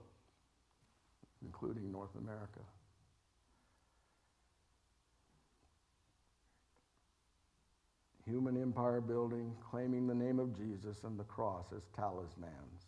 including 1.42 1.92
North 1.92 2.16
America. 2.20 2.60
human 8.32 8.60
empire 8.60 9.02
building, 9.02 9.54
claiming 9.70 10.08
the 10.08 10.16
name 10.16 10.40
of 10.40 10.56
Jesus 10.56 11.04
and 11.04 11.20
the 11.20 11.24
cross 11.26 11.66
as 11.76 11.84
talismans. 11.94 12.88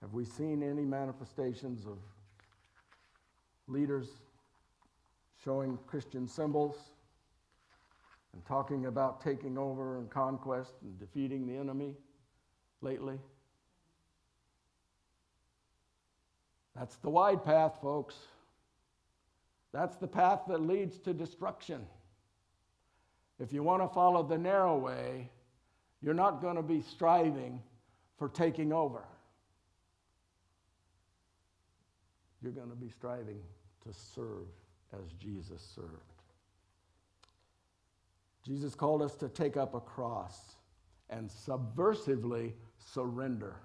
Have 0.00 0.14
we 0.14 0.24
seen 0.24 0.62
any 0.62 0.86
manifestations 0.86 1.84
of 1.84 1.98
leaders 3.66 4.08
showing 5.44 5.78
Christian 5.86 6.26
symbols 6.26 6.76
and 8.32 8.42
talking 8.46 8.86
about 8.86 9.20
taking 9.20 9.58
over 9.58 9.98
and 9.98 10.08
conquest 10.08 10.72
and 10.82 10.98
defeating 10.98 11.46
the 11.46 11.56
enemy 11.56 11.94
lately? 12.80 13.18
That's 16.74 16.96
the 16.96 17.10
wide 17.10 17.44
path, 17.44 17.78
folks. 17.82 18.14
That's 19.72 19.96
the 19.96 20.08
path 20.08 20.40
that 20.48 20.62
leads 20.62 20.98
to 21.00 21.12
destruction. 21.12 21.84
If 23.40 23.52
you 23.52 23.62
want 23.62 23.82
to 23.82 23.88
follow 23.88 24.22
the 24.22 24.38
narrow 24.38 24.76
way, 24.76 25.30
you're 26.00 26.14
not 26.14 26.40
going 26.40 26.56
to 26.56 26.62
be 26.62 26.80
striving 26.80 27.62
for 28.18 28.28
taking 28.28 28.72
over. 28.72 29.04
You're 32.42 32.52
going 32.52 32.70
to 32.70 32.76
be 32.76 32.88
striving 32.88 33.40
to 33.86 33.92
serve 33.92 34.48
as 34.92 35.12
Jesus 35.20 35.62
served. 35.74 35.90
Jesus 38.44 38.74
called 38.74 39.02
us 39.02 39.14
to 39.16 39.28
take 39.28 39.56
up 39.56 39.74
a 39.74 39.80
cross 39.80 40.56
and 41.10 41.28
subversively 41.28 42.52
surrender 42.78 43.56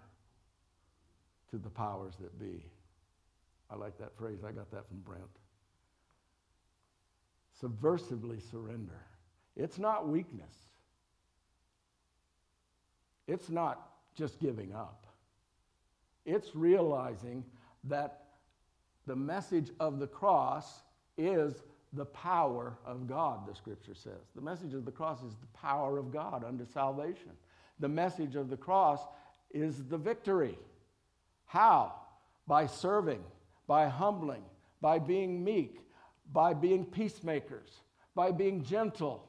to 1.49 1.57
the 1.57 1.69
powers 1.69 2.13
that 2.19 2.37
be. 2.39 2.65
I 3.69 3.75
like 3.75 3.97
that 3.99 4.15
phrase. 4.17 4.39
I 4.45 4.51
got 4.51 4.71
that 4.71 4.87
from 4.87 4.99
Brent. 4.99 5.23
Subversively 7.61 8.41
surrender. 8.51 9.01
It's 9.55 9.77
not 9.77 10.07
weakness. 10.07 10.53
It's 13.27 13.49
not 13.49 13.89
just 14.15 14.39
giving 14.39 14.73
up. 14.73 15.05
It's 16.25 16.55
realizing 16.55 17.43
that 17.85 18.23
the 19.05 19.15
message 19.15 19.71
of 19.79 19.99
the 19.99 20.07
cross 20.07 20.81
is 21.17 21.63
the 21.93 22.05
power 22.05 22.77
of 22.85 23.07
God, 23.07 23.47
the 23.47 23.55
scripture 23.55 23.93
says. 23.93 24.31
The 24.35 24.41
message 24.41 24.73
of 24.73 24.85
the 24.85 24.91
cross 24.91 25.21
is 25.21 25.33
the 25.35 25.57
power 25.59 25.97
of 25.97 26.11
God 26.11 26.43
unto 26.43 26.65
salvation. 26.65 27.31
The 27.79 27.89
message 27.89 28.35
of 28.35 28.49
the 28.49 28.57
cross 28.57 29.01
is 29.51 29.83
the 29.85 29.97
victory. 29.97 30.57
How? 31.45 31.93
By 32.47 32.65
serving, 32.65 33.23
by 33.67 33.87
humbling, 33.87 34.43
by 34.81 34.99
being 34.99 35.43
meek, 35.43 35.79
by 36.31 36.53
being 36.53 36.85
peacemakers, 36.85 37.81
by 38.15 38.31
being 38.31 38.63
gentle. 38.63 39.27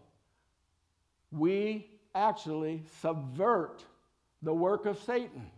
We 1.36 1.88
actually 2.14 2.82
subvert 3.00 3.84
the 4.42 4.54
work 4.54 4.86
of 4.86 4.98
Satan 5.02 5.50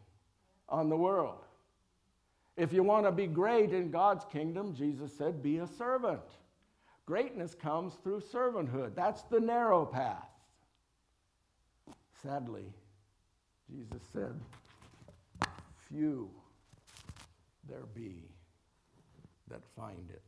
on 0.69 0.89
the 0.89 0.97
world. 0.97 1.45
If 2.57 2.73
you 2.73 2.83
want 2.83 3.05
to 3.05 3.13
be 3.13 3.27
great 3.27 3.73
in 3.73 3.91
God's 3.91 4.25
kingdom, 4.33 4.75
Jesus 4.75 5.13
said, 5.17 5.43
be 5.43 5.59
a 5.59 5.67
servant. 5.67 6.23
Greatness 7.05 7.55
comes 7.55 7.95
through 8.03 8.21
servanthood. 8.21 8.95
That's 8.95 9.23
the 9.23 9.39
narrow 9.39 9.85
path. 9.85 10.31
Sadly, 12.23 12.73
Jesus 13.71 14.03
said, 14.13 14.35
few 15.89 16.31
there 17.69 17.85
be 17.95 18.25
that 19.49 19.61
find 19.77 20.11
it. 20.11 20.23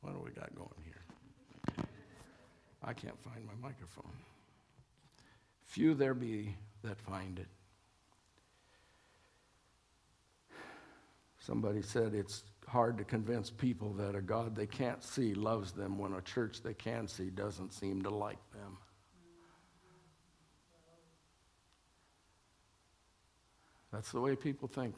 What 0.00 0.14
do 0.14 0.20
we 0.24 0.30
got 0.30 0.54
going 0.54 0.70
here? 0.84 1.86
I 2.82 2.92
can't 2.92 3.20
find 3.22 3.44
my 3.46 3.68
microphone. 3.68 4.10
Few 5.74 5.92
there 5.92 6.14
be 6.14 6.54
that 6.84 7.00
find 7.00 7.36
it. 7.36 7.48
Somebody 11.40 11.82
said 11.82 12.14
it's 12.14 12.44
hard 12.68 12.96
to 12.98 13.02
convince 13.02 13.50
people 13.50 13.92
that 13.94 14.14
a 14.14 14.20
God 14.20 14.54
they 14.54 14.68
can't 14.68 15.02
see 15.02 15.34
loves 15.34 15.72
them 15.72 15.98
when 15.98 16.12
a 16.12 16.20
church 16.20 16.62
they 16.62 16.74
can 16.74 17.08
see 17.08 17.28
doesn't 17.28 17.72
seem 17.72 18.02
to 18.02 18.10
like 18.10 18.38
them. 18.52 18.78
That's 23.92 24.12
the 24.12 24.20
way 24.20 24.36
people 24.36 24.68
think. 24.68 24.94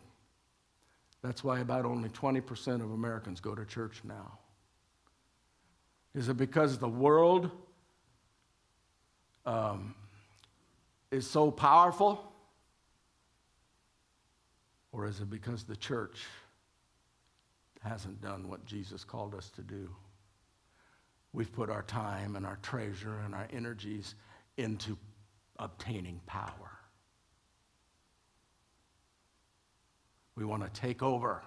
That's 1.23 1.43
why 1.43 1.61
about 1.61 1.87
only 1.87 2.11
20% 2.11 2.83
of 2.83 2.91
Americans 2.91 3.41
go 3.41 3.55
to 3.55 3.65
church 3.65 4.03
now. 4.05 4.41
Is 6.15 6.29
it 6.29 6.37
because 6.37 6.77
the 6.77 6.87
world 6.87 7.51
um, 9.47 9.95
is 11.17 11.29
so 11.29 11.51
powerful? 11.51 12.33
Or 14.93 15.07
is 15.07 15.21
it 15.21 15.31
because 15.31 15.65
the 15.65 15.77
church 15.77 16.25
hasn't 17.83 18.21
done 18.21 18.49
what 18.49 18.65
Jesus 18.65 19.03
called 19.03 19.35
us 19.35 19.51
to 19.57 19.63
do? 19.63 19.91
We've 21.33 21.53
put 21.53 21.71
our 21.71 21.83
time 21.83 22.37
and 22.37 22.47
our 22.47 22.59
treasure 22.63 23.19
and 23.25 23.35
our 23.35 23.49
energies 23.53 24.15
into 24.57 24.97
obtaining 25.59 26.21
power. 26.27 26.79
We 30.35 30.45
want 30.45 30.63
to 30.63 30.81
take 30.81 31.03
over. 31.03 31.43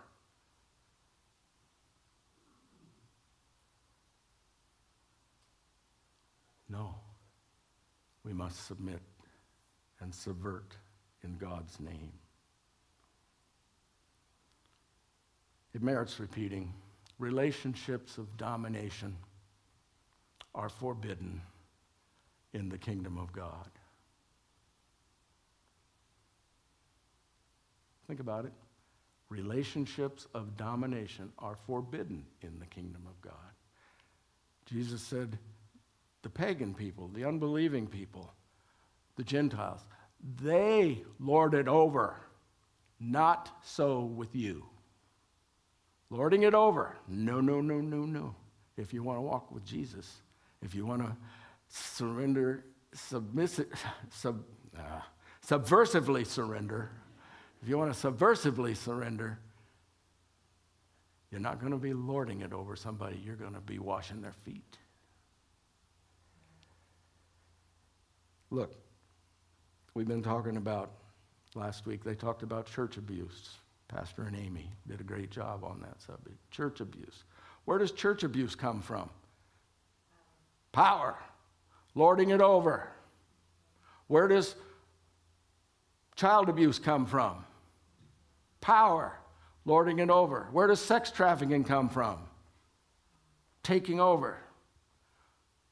No. 6.70 6.96
We 8.24 8.34
must 8.34 8.68
submit 8.68 9.00
and 10.02 10.14
subvert 10.14 10.76
in 11.24 11.38
God's 11.38 11.80
name. 11.80 12.12
It 15.74 15.82
merits 15.82 16.20
repeating. 16.20 16.74
Relationships 17.20 18.18
of 18.18 18.38
domination 18.38 19.16
are 20.56 20.70
forbidden 20.70 21.42
in 22.54 22.70
the 22.70 22.78
kingdom 22.78 23.18
of 23.18 23.32
God. 23.32 23.70
Think 28.08 28.20
about 28.20 28.46
it. 28.46 28.54
Relationships 29.30 30.26
of 30.34 30.58
domination 30.58 31.32
are 31.38 31.56
forbidden 31.68 32.26
in 32.42 32.58
the 32.60 32.66
kingdom 32.66 33.04
of 33.06 33.22
God. 33.22 33.34
Jesus 34.66 35.02
said, 35.02 35.38
the 36.24 36.30
pagan 36.30 36.74
people, 36.74 37.10
the 37.14 37.26
unbelieving 37.26 37.86
people, 37.86 38.34
the 39.20 39.26
Gentiles, 39.26 39.82
they 40.42 41.04
lord 41.20 41.54
it 41.54 41.68
over. 41.68 42.16
Not 43.00 43.50
so 43.62 44.00
with 44.00 44.36
you. 44.36 44.66
Lording 46.10 46.44
it 46.44 46.56
over. 46.56 46.96
No, 47.08 47.40
no, 47.40 47.62
no, 47.62 47.82
no, 47.82 48.06
no. 48.06 48.36
If 48.78 48.94
you 48.94 49.04
want 49.04 49.18
to 49.18 49.22
walk 49.22 49.52
with 49.52 49.66
Jesus, 49.66 50.22
if 50.62 50.74
you 50.74 50.86
want 50.86 51.02
to 51.02 51.16
surrender, 51.68 52.64
submissive, 52.94 53.68
sub, 54.10 54.44
uh, 54.78 55.02
subversively 55.46 56.26
surrender, 56.26 56.90
if 57.62 57.68
you 57.68 57.78
want 57.78 57.94
to 57.94 58.12
subversively 58.12 58.76
surrender, 58.76 59.38
you're 61.30 61.42
not 61.42 61.60
going 61.60 61.74
to 61.74 61.78
be 61.78 61.94
lording 61.94 62.40
it 62.42 62.54
over 62.54 62.78
somebody, 62.78 63.22
you're 63.24 63.36
going 63.36 63.54
to 63.54 63.62
be 63.62 63.80
washing 63.80 64.22
their 64.22 64.34
feet. 64.46 64.78
Look, 68.50 68.74
we've 70.00 70.08
been 70.08 70.24
talking 70.24 70.56
about 70.56 70.92
last 71.56 71.86
week, 71.86 72.06
they 72.06 72.16
talked 72.16 72.42
about 72.42 72.66
church 72.66 72.96
abuse. 72.96 73.58
Pastor 73.90 74.24
and 74.24 74.36
Amy 74.38 74.72
did 74.88 75.02
a 75.02 75.04
great 75.04 75.30
job 75.30 75.66
on 75.66 75.82
that 75.82 76.02
subject. 76.02 76.38
Church 76.52 76.80
abuse. 76.80 77.26
Where 77.66 77.78
does 77.78 77.92
church 77.92 78.24
abuse 78.24 78.56
come 78.56 78.82
from? 78.82 79.10
Power. 80.72 81.18
Lording 81.96 82.30
it 82.30 82.40
over. 82.40 82.88
Where 84.08 84.30
does 84.30 84.56
child 86.16 86.48
abuse 86.48 86.80
come 86.80 87.06
from? 87.06 87.44
Power. 88.62 89.20
Lording 89.66 90.00
it 90.00 90.10
over. 90.10 90.48
Where 90.54 90.68
does 90.68 90.80
sex 90.80 91.12
trafficking 91.12 91.66
come 91.66 91.90
from? 91.90 92.20
Taking 93.64 94.00
over. 94.00 94.38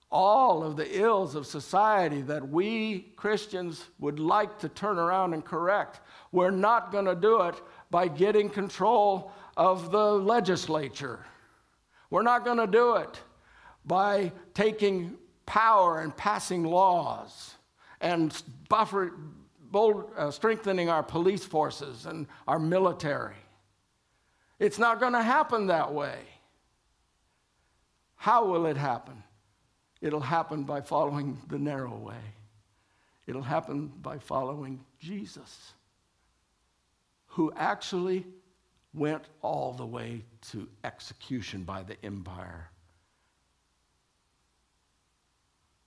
All 0.10 0.64
of 0.64 0.78
the 0.78 1.02
ills 1.02 1.36
of 1.36 1.46
society 1.46 2.22
that 2.22 2.48
we 2.48 3.12
Christians 3.18 3.86
would 4.00 4.20
like 4.20 4.58
to 4.60 4.70
turn 4.70 4.98
around 4.98 5.34
and 5.34 5.44
correct, 5.44 6.00
we're 6.32 6.52
not 6.52 6.92
going 6.92 7.06
to 7.06 7.16
do 7.16 7.42
it 7.42 7.56
by 7.92 8.08
getting 8.08 8.50
control 8.50 9.32
of 9.58 9.92
the 9.92 10.14
legislature. 10.14 11.20
We're 12.10 12.24
not 12.24 12.46
going 12.46 12.58
to 12.58 12.68
do 12.68 12.96
it 12.96 13.20
by 13.86 14.32
taking 14.54 15.18
power 15.46 16.02
and 16.02 16.16
passing 16.16 16.64
laws 16.64 17.56
and 18.00 18.42
buffer, 18.70 19.14
bold, 19.60 20.12
uh, 20.18 20.32
strengthening 20.32 20.90
our 20.90 21.04
police 21.04 21.44
forces 21.44 22.06
and 22.06 22.28
our 22.48 22.60
military. 22.60 23.36
It's 24.60 24.80
not 24.80 25.00
going 25.00 25.14
to 25.14 25.22
happen 25.22 25.68
that 25.68 25.94
way. 25.94 26.20
How 28.16 28.46
will 28.46 28.66
it 28.66 28.78
happen? 28.78 29.24
It'll 30.02 30.20
happen 30.20 30.64
by 30.64 30.82
following 30.82 31.38
the 31.48 31.58
narrow 31.58 31.96
way. 31.96 32.22
It'll 33.26 33.42
happen 33.42 33.92
by 34.02 34.20
following 34.20 34.86
Jesus 35.00 35.74
who 37.28 37.52
actually 37.56 38.26
went 38.94 39.26
all 39.42 39.74
the 39.74 39.86
way 39.86 40.24
to 40.50 40.68
execution 40.84 41.64
by 41.64 41.84
the 41.84 42.04
empire 42.04 42.70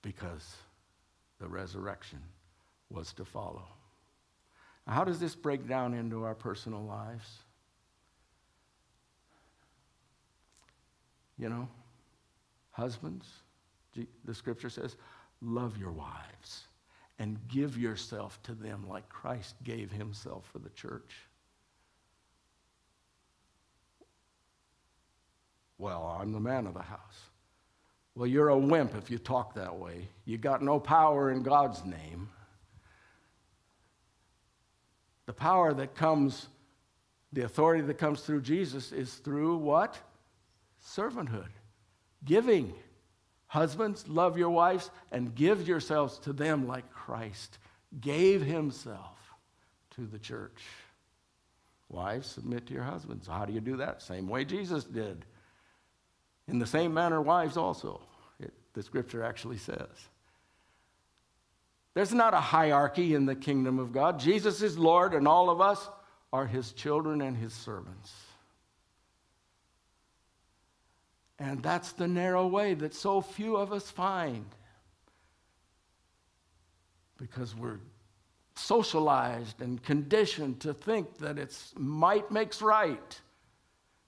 because 0.01 0.55
the 1.39 1.47
resurrection 1.47 2.19
was 2.89 3.11
to 3.13 3.25
follow. 3.25 3.67
Now, 4.87 4.93
how 4.93 5.03
does 5.03 5.19
this 5.19 5.35
break 5.35 5.67
down 5.67 5.93
into 5.93 6.23
our 6.23 6.35
personal 6.35 6.83
lives? 6.83 7.39
You 11.37 11.49
know, 11.49 11.67
husbands, 12.71 13.27
the 13.93 14.33
scripture 14.33 14.69
says, 14.69 14.95
love 15.41 15.77
your 15.77 15.91
wives 15.91 16.63
and 17.19 17.37
give 17.47 17.77
yourself 17.77 18.41
to 18.43 18.53
them 18.53 18.85
like 18.87 19.07
Christ 19.09 19.55
gave 19.63 19.91
himself 19.91 20.49
for 20.51 20.59
the 20.59 20.69
church. 20.69 21.15
Well, 25.77 26.17
I'm 26.19 26.31
the 26.31 26.39
man 26.39 26.67
of 26.67 26.73
the 26.73 26.81
house. 26.81 27.19
Well, 28.15 28.27
you're 28.27 28.49
a 28.49 28.57
wimp 28.57 28.95
if 28.95 29.09
you 29.09 29.17
talk 29.17 29.55
that 29.55 29.77
way. 29.77 30.07
You 30.25 30.37
got 30.37 30.61
no 30.61 30.79
power 30.79 31.31
in 31.31 31.43
God's 31.43 31.83
name. 31.85 32.29
The 35.25 35.33
power 35.33 35.73
that 35.73 35.95
comes, 35.95 36.47
the 37.31 37.43
authority 37.43 37.81
that 37.83 37.97
comes 37.97 38.21
through 38.21 38.41
Jesus 38.41 38.91
is 38.91 39.13
through 39.13 39.57
what? 39.57 39.97
Servanthood, 40.83 41.49
giving. 42.25 42.73
Husbands, 43.51 44.07
love 44.07 44.37
your 44.37 44.49
wives 44.49 44.89
and 45.11 45.35
give 45.35 45.67
yourselves 45.67 46.17
to 46.19 46.31
them 46.31 46.69
like 46.69 46.89
Christ 46.89 47.57
gave 47.99 48.41
himself 48.41 49.19
to 49.95 50.05
the 50.05 50.17
church. 50.17 50.63
Wives, 51.89 52.27
submit 52.27 52.67
to 52.67 52.73
your 52.73 52.83
husbands. 52.83 53.27
How 53.27 53.43
do 53.43 53.51
you 53.51 53.59
do 53.59 53.75
that? 53.75 54.01
Same 54.01 54.29
way 54.29 54.45
Jesus 54.45 54.85
did. 54.85 55.25
In 56.47 56.59
the 56.59 56.65
same 56.65 56.93
manner, 56.93 57.21
wives 57.21 57.57
also, 57.57 57.99
it, 58.39 58.53
the 58.71 58.81
scripture 58.81 59.21
actually 59.21 59.57
says. 59.57 59.89
There's 61.93 62.13
not 62.13 62.33
a 62.33 62.39
hierarchy 62.39 63.15
in 63.15 63.25
the 63.25 63.35
kingdom 63.35 63.79
of 63.79 63.91
God. 63.91 64.17
Jesus 64.17 64.61
is 64.61 64.77
Lord, 64.77 65.13
and 65.13 65.27
all 65.27 65.49
of 65.49 65.59
us 65.59 65.89
are 66.31 66.47
his 66.47 66.71
children 66.71 67.19
and 67.19 67.35
his 67.35 67.51
servants. 67.51 68.13
And 71.41 71.63
that's 71.63 71.93
the 71.93 72.07
narrow 72.07 72.45
way 72.45 72.75
that 72.75 72.93
so 72.93 73.19
few 73.19 73.57
of 73.57 73.73
us 73.73 73.89
find 73.89 74.45
because 77.17 77.55
we're 77.55 77.79
socialized 78.53 79.59
and 79.59 79.81
conditioned 79.81 80.59
to 80.59 80.71
think 80.71 81.17
that 81.17 81.39
it's 81.39 81.73
might 81.75 82.29
makes 82.29 82.61
right. 82.61 83.19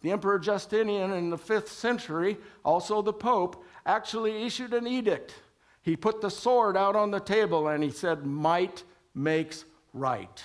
The 0.02 0.12
Emperor 0.12 0.38
Justinian 0.38 1.12
in 1.12 1.32
the 1.32 1.38
fifth 1.38 1.72
century, 1.72 2.38
also 2.64 3.02
the 3.02 3.12
Pope, 3.12 3.66
actually 3.84 4.44
issued 4.44 4.72
an 4.72 4.86
edict. 4.86 5.34
He 5.82 5.96
put 5.96 6.22
the 6.22 6.30
sword 6.30 6.78
out 6.78 6.96
on 6.96 7.10
the 7.10 7.20
table 7.20 7.68
and 7.68 7.84
he 7.84 7.90
said, 7.90 8.28
Might 8.28 8.84
makes 9.16 9.66
right. 9.92 10.44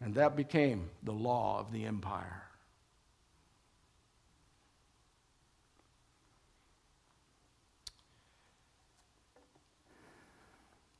And 0.00 0.14
that 0.14 0.36
became 0.36 0.88
the 1.02 1.12
law 1.12 1.60
of 1.60 1.70
the 1.70 1.84
empire. 1.84 2.45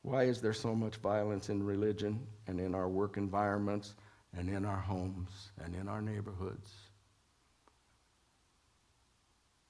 Why 0.07 0.23
is 0.23 0.39
there 0.39 0.53
so 0.53 0.73
much 0.73 0.95
violence 0.95 1.49
in 1.49 1.61
religion 1.61 2.25
and 2.47 2.61
in 2.61 2.73
our 2.73 2.87
work 2.87 3.17
environments 3.17 3.93
and 4.37 4.47
in 4.49 4.63
our 4.63 4.79
homes 4.79 5.51
and 5.61 5.75
in 5.75 5.89
our 5.89 6.01
neighborhoods. 6.01 6.71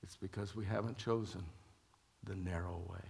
It's 0.04 0.16
because 0.16 0.56
we 0.56 0.64
haven't 0.64 1.00
chosen 1.00 1.44
the 2.24 2.36
narrow 2.36 2.84
way. 2.88 3.04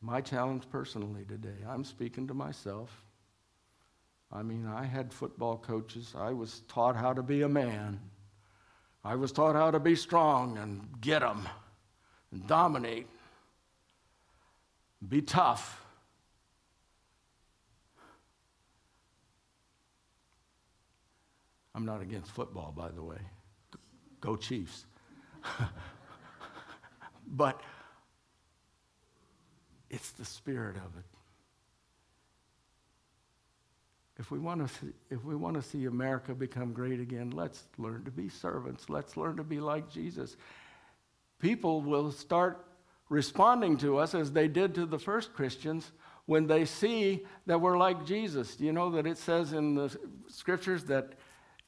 My 0.00 0.20
challenge 0.20 0.64
personally 0.72 1.24
today, 1.24 1.62
I'm 1.68 1.84
speaking 1.84 2.26
to 2.26 2.34
myself. 2.34 2.90
I 4.32 4.42
mean, 4.42 4.66
I 4.66 4.86
had 4.86 5.12
football 5.12 5.56
coaches. 5.56 6.14
I 6.18 6.32
was 6.32 6.62
taught 6.66 6.96
how 6.96 7.12
to 7.12 7.22
be 7.22 7.42
a 7.42 7.48
man. 7.48 8.00
I 9.04 9.14
was 9.14 9.30
taught 9.30 9.54
how 9.54 9.70
to 9.70 9.78
be 9.78 9.94
strong 9.94 10.58
and 10.58 11.00
get 11.00 11.20
them 11.20 11.48
and 12.32 12.44
dominate, 12.48 13.06
be 15.06 15.22
tough. 15.22 15.84
I'm 21.74 21.86
not 21.86 22.02
against 22.02 22.30
football, 22.30 22.74
by 22.76 22.90
the 22.90 23.02
way. 23.02 23.18
Go 24.20 24.36
Chiefs. 24.36 24.84
but 27.26 27.60
it's 29.88 30.10
the 30.10 30.24
spirit 30.24 30.76
of 30.76 30.96
it. 30.98 31.04
If 34.18 34.30
we, 34.30 34.38
want 34.38 34.66
to 34.66 34.74
see, 34.74 34.92
if 35.08 35.24
we 35.24 35.34
want 35.34 35.56
to 35.56 35.62
see 35.62 35.86
America 35.86 36.34
become 36.34 36.74
great 36.74 37.00
again, 37.00 37.30
let's 37.30 37.62
learn 37.78 38.04
to 38.04 38.10
be 38.10 38.28
servants. 38.28 38.90
Let's 38.90 39.16
learn 39.16 39.38
to 39.38 39.44
be 39.44 39.60
like 39.60 39.90
Jesus. 39.90 40.36
People 41.38 41.80
will 41.80 42.12
start 42.12 42.66
responding 43.10 43.76
to 43.76 43.98
us 43.98 44.14
as 44.14 44.32
they 44.32 44.48
did 44.48 44.74
to 44.76 44.86
the 44.86 44.98
first 44.98 45.34
Christians 45.34 45.92
when 46.24 46.46
they 46.46 46.64
see 46.64 47.26
that 47.46 47.60
we're 47.60 47.76
like 47.76 48.06
Jesus. 48.06 48.58
You 48.58 48.72
know 48.72 48.90
that 48.92 49.06
it 49.06 49.18
says 49.18 49.52
in 49.52 49.74
the 49.74 49.94
scriptures 50.28 50.84
that 50.84 51.14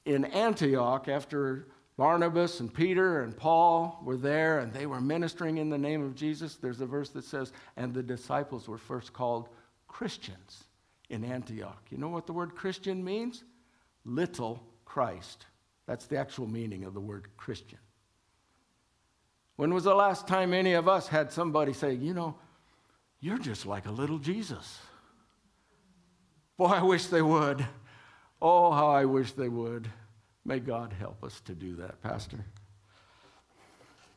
in 0.07 0.25
Antioch, 0.25 1.09
after 1.09 1.67
Barnabas 1.97 2.61
and 2.61 2.73
Peter 2.73 3.23
and 3.23 3.37
Paul 3.37 4.01
were 4.05 4.17
there 4.17 4.61
and 4.61 4.73
they 4.73 4.87
were 4.87 5.01
ministering 5.01 5.59
in 5.59 5.69
the 5.69 5.77
name 5.77 6.03
of 6.03 6.15
Jesus, 6.15 6.57
there's 6.57 6.81
a 6.81 6.87
verse 6.87 7.11
that 7.11 7.25
says, 7.25 7.53
and 7.77 7.93
the 7.93 8.03
disciples 8.03 8.69
were 8.69 8.79
first 8.79 9.13
called 9.13 9.49
Christians 9.89 10.65
in 11.11 11.25
Antioch. 11.25 11.83
You 11.91 11.99
know 11.99 12.09
what 12.09 12.27
the 12.27 12.33
word 12.33 12.55
Christian 12.55 13.05
means? 13.05 13.45
Little 14.05 14.63
Christ. 14.85 15.47
That's 15.87 16.07
the 16.07 16.17
actual 16.19 16.47
meaning 16.47 16.85
of 16.85 16.95
the 16.95 17.01
word 17.01 17.29
Christian. 17.37 17.79
When 19.63 19.73
was 19.73 19.85
the 19.85 19.95
last 19.95 20.27
time 20.27 20.53
any 20.53 20.73
of 20.73 20.89
us 20.89 21.07
had 21.07 21.31
somebody 21.31 21.73
say, 21.73 21.95
you 21.95 22.15
know, 22.15 22.35
you're 23.21 23.39
just 23.39 23.65
like 23.65 23.87
a 23.87 23.93
little 23.93 24.19
Jesus? 24.19 24.81
Boy, 26.57 26.67
I 26.67 26.83
wish 26.83 27.07
they 27.07 27.23
would. 27.23 27.65
Oh, 28.41 28.73
how 28.73 28.89
I 28.89 29.05
wish 29.05 29.31
they 29.31 29.49
would. 29.49 29.89
May 30.45 30.59
God 30.59 30.93
help 30.99 31.23
us 31.23 31.41
to 31.43 31.55
do 31.55 31.77
that, 31.77 32.03
Pastor. 32.03 32.45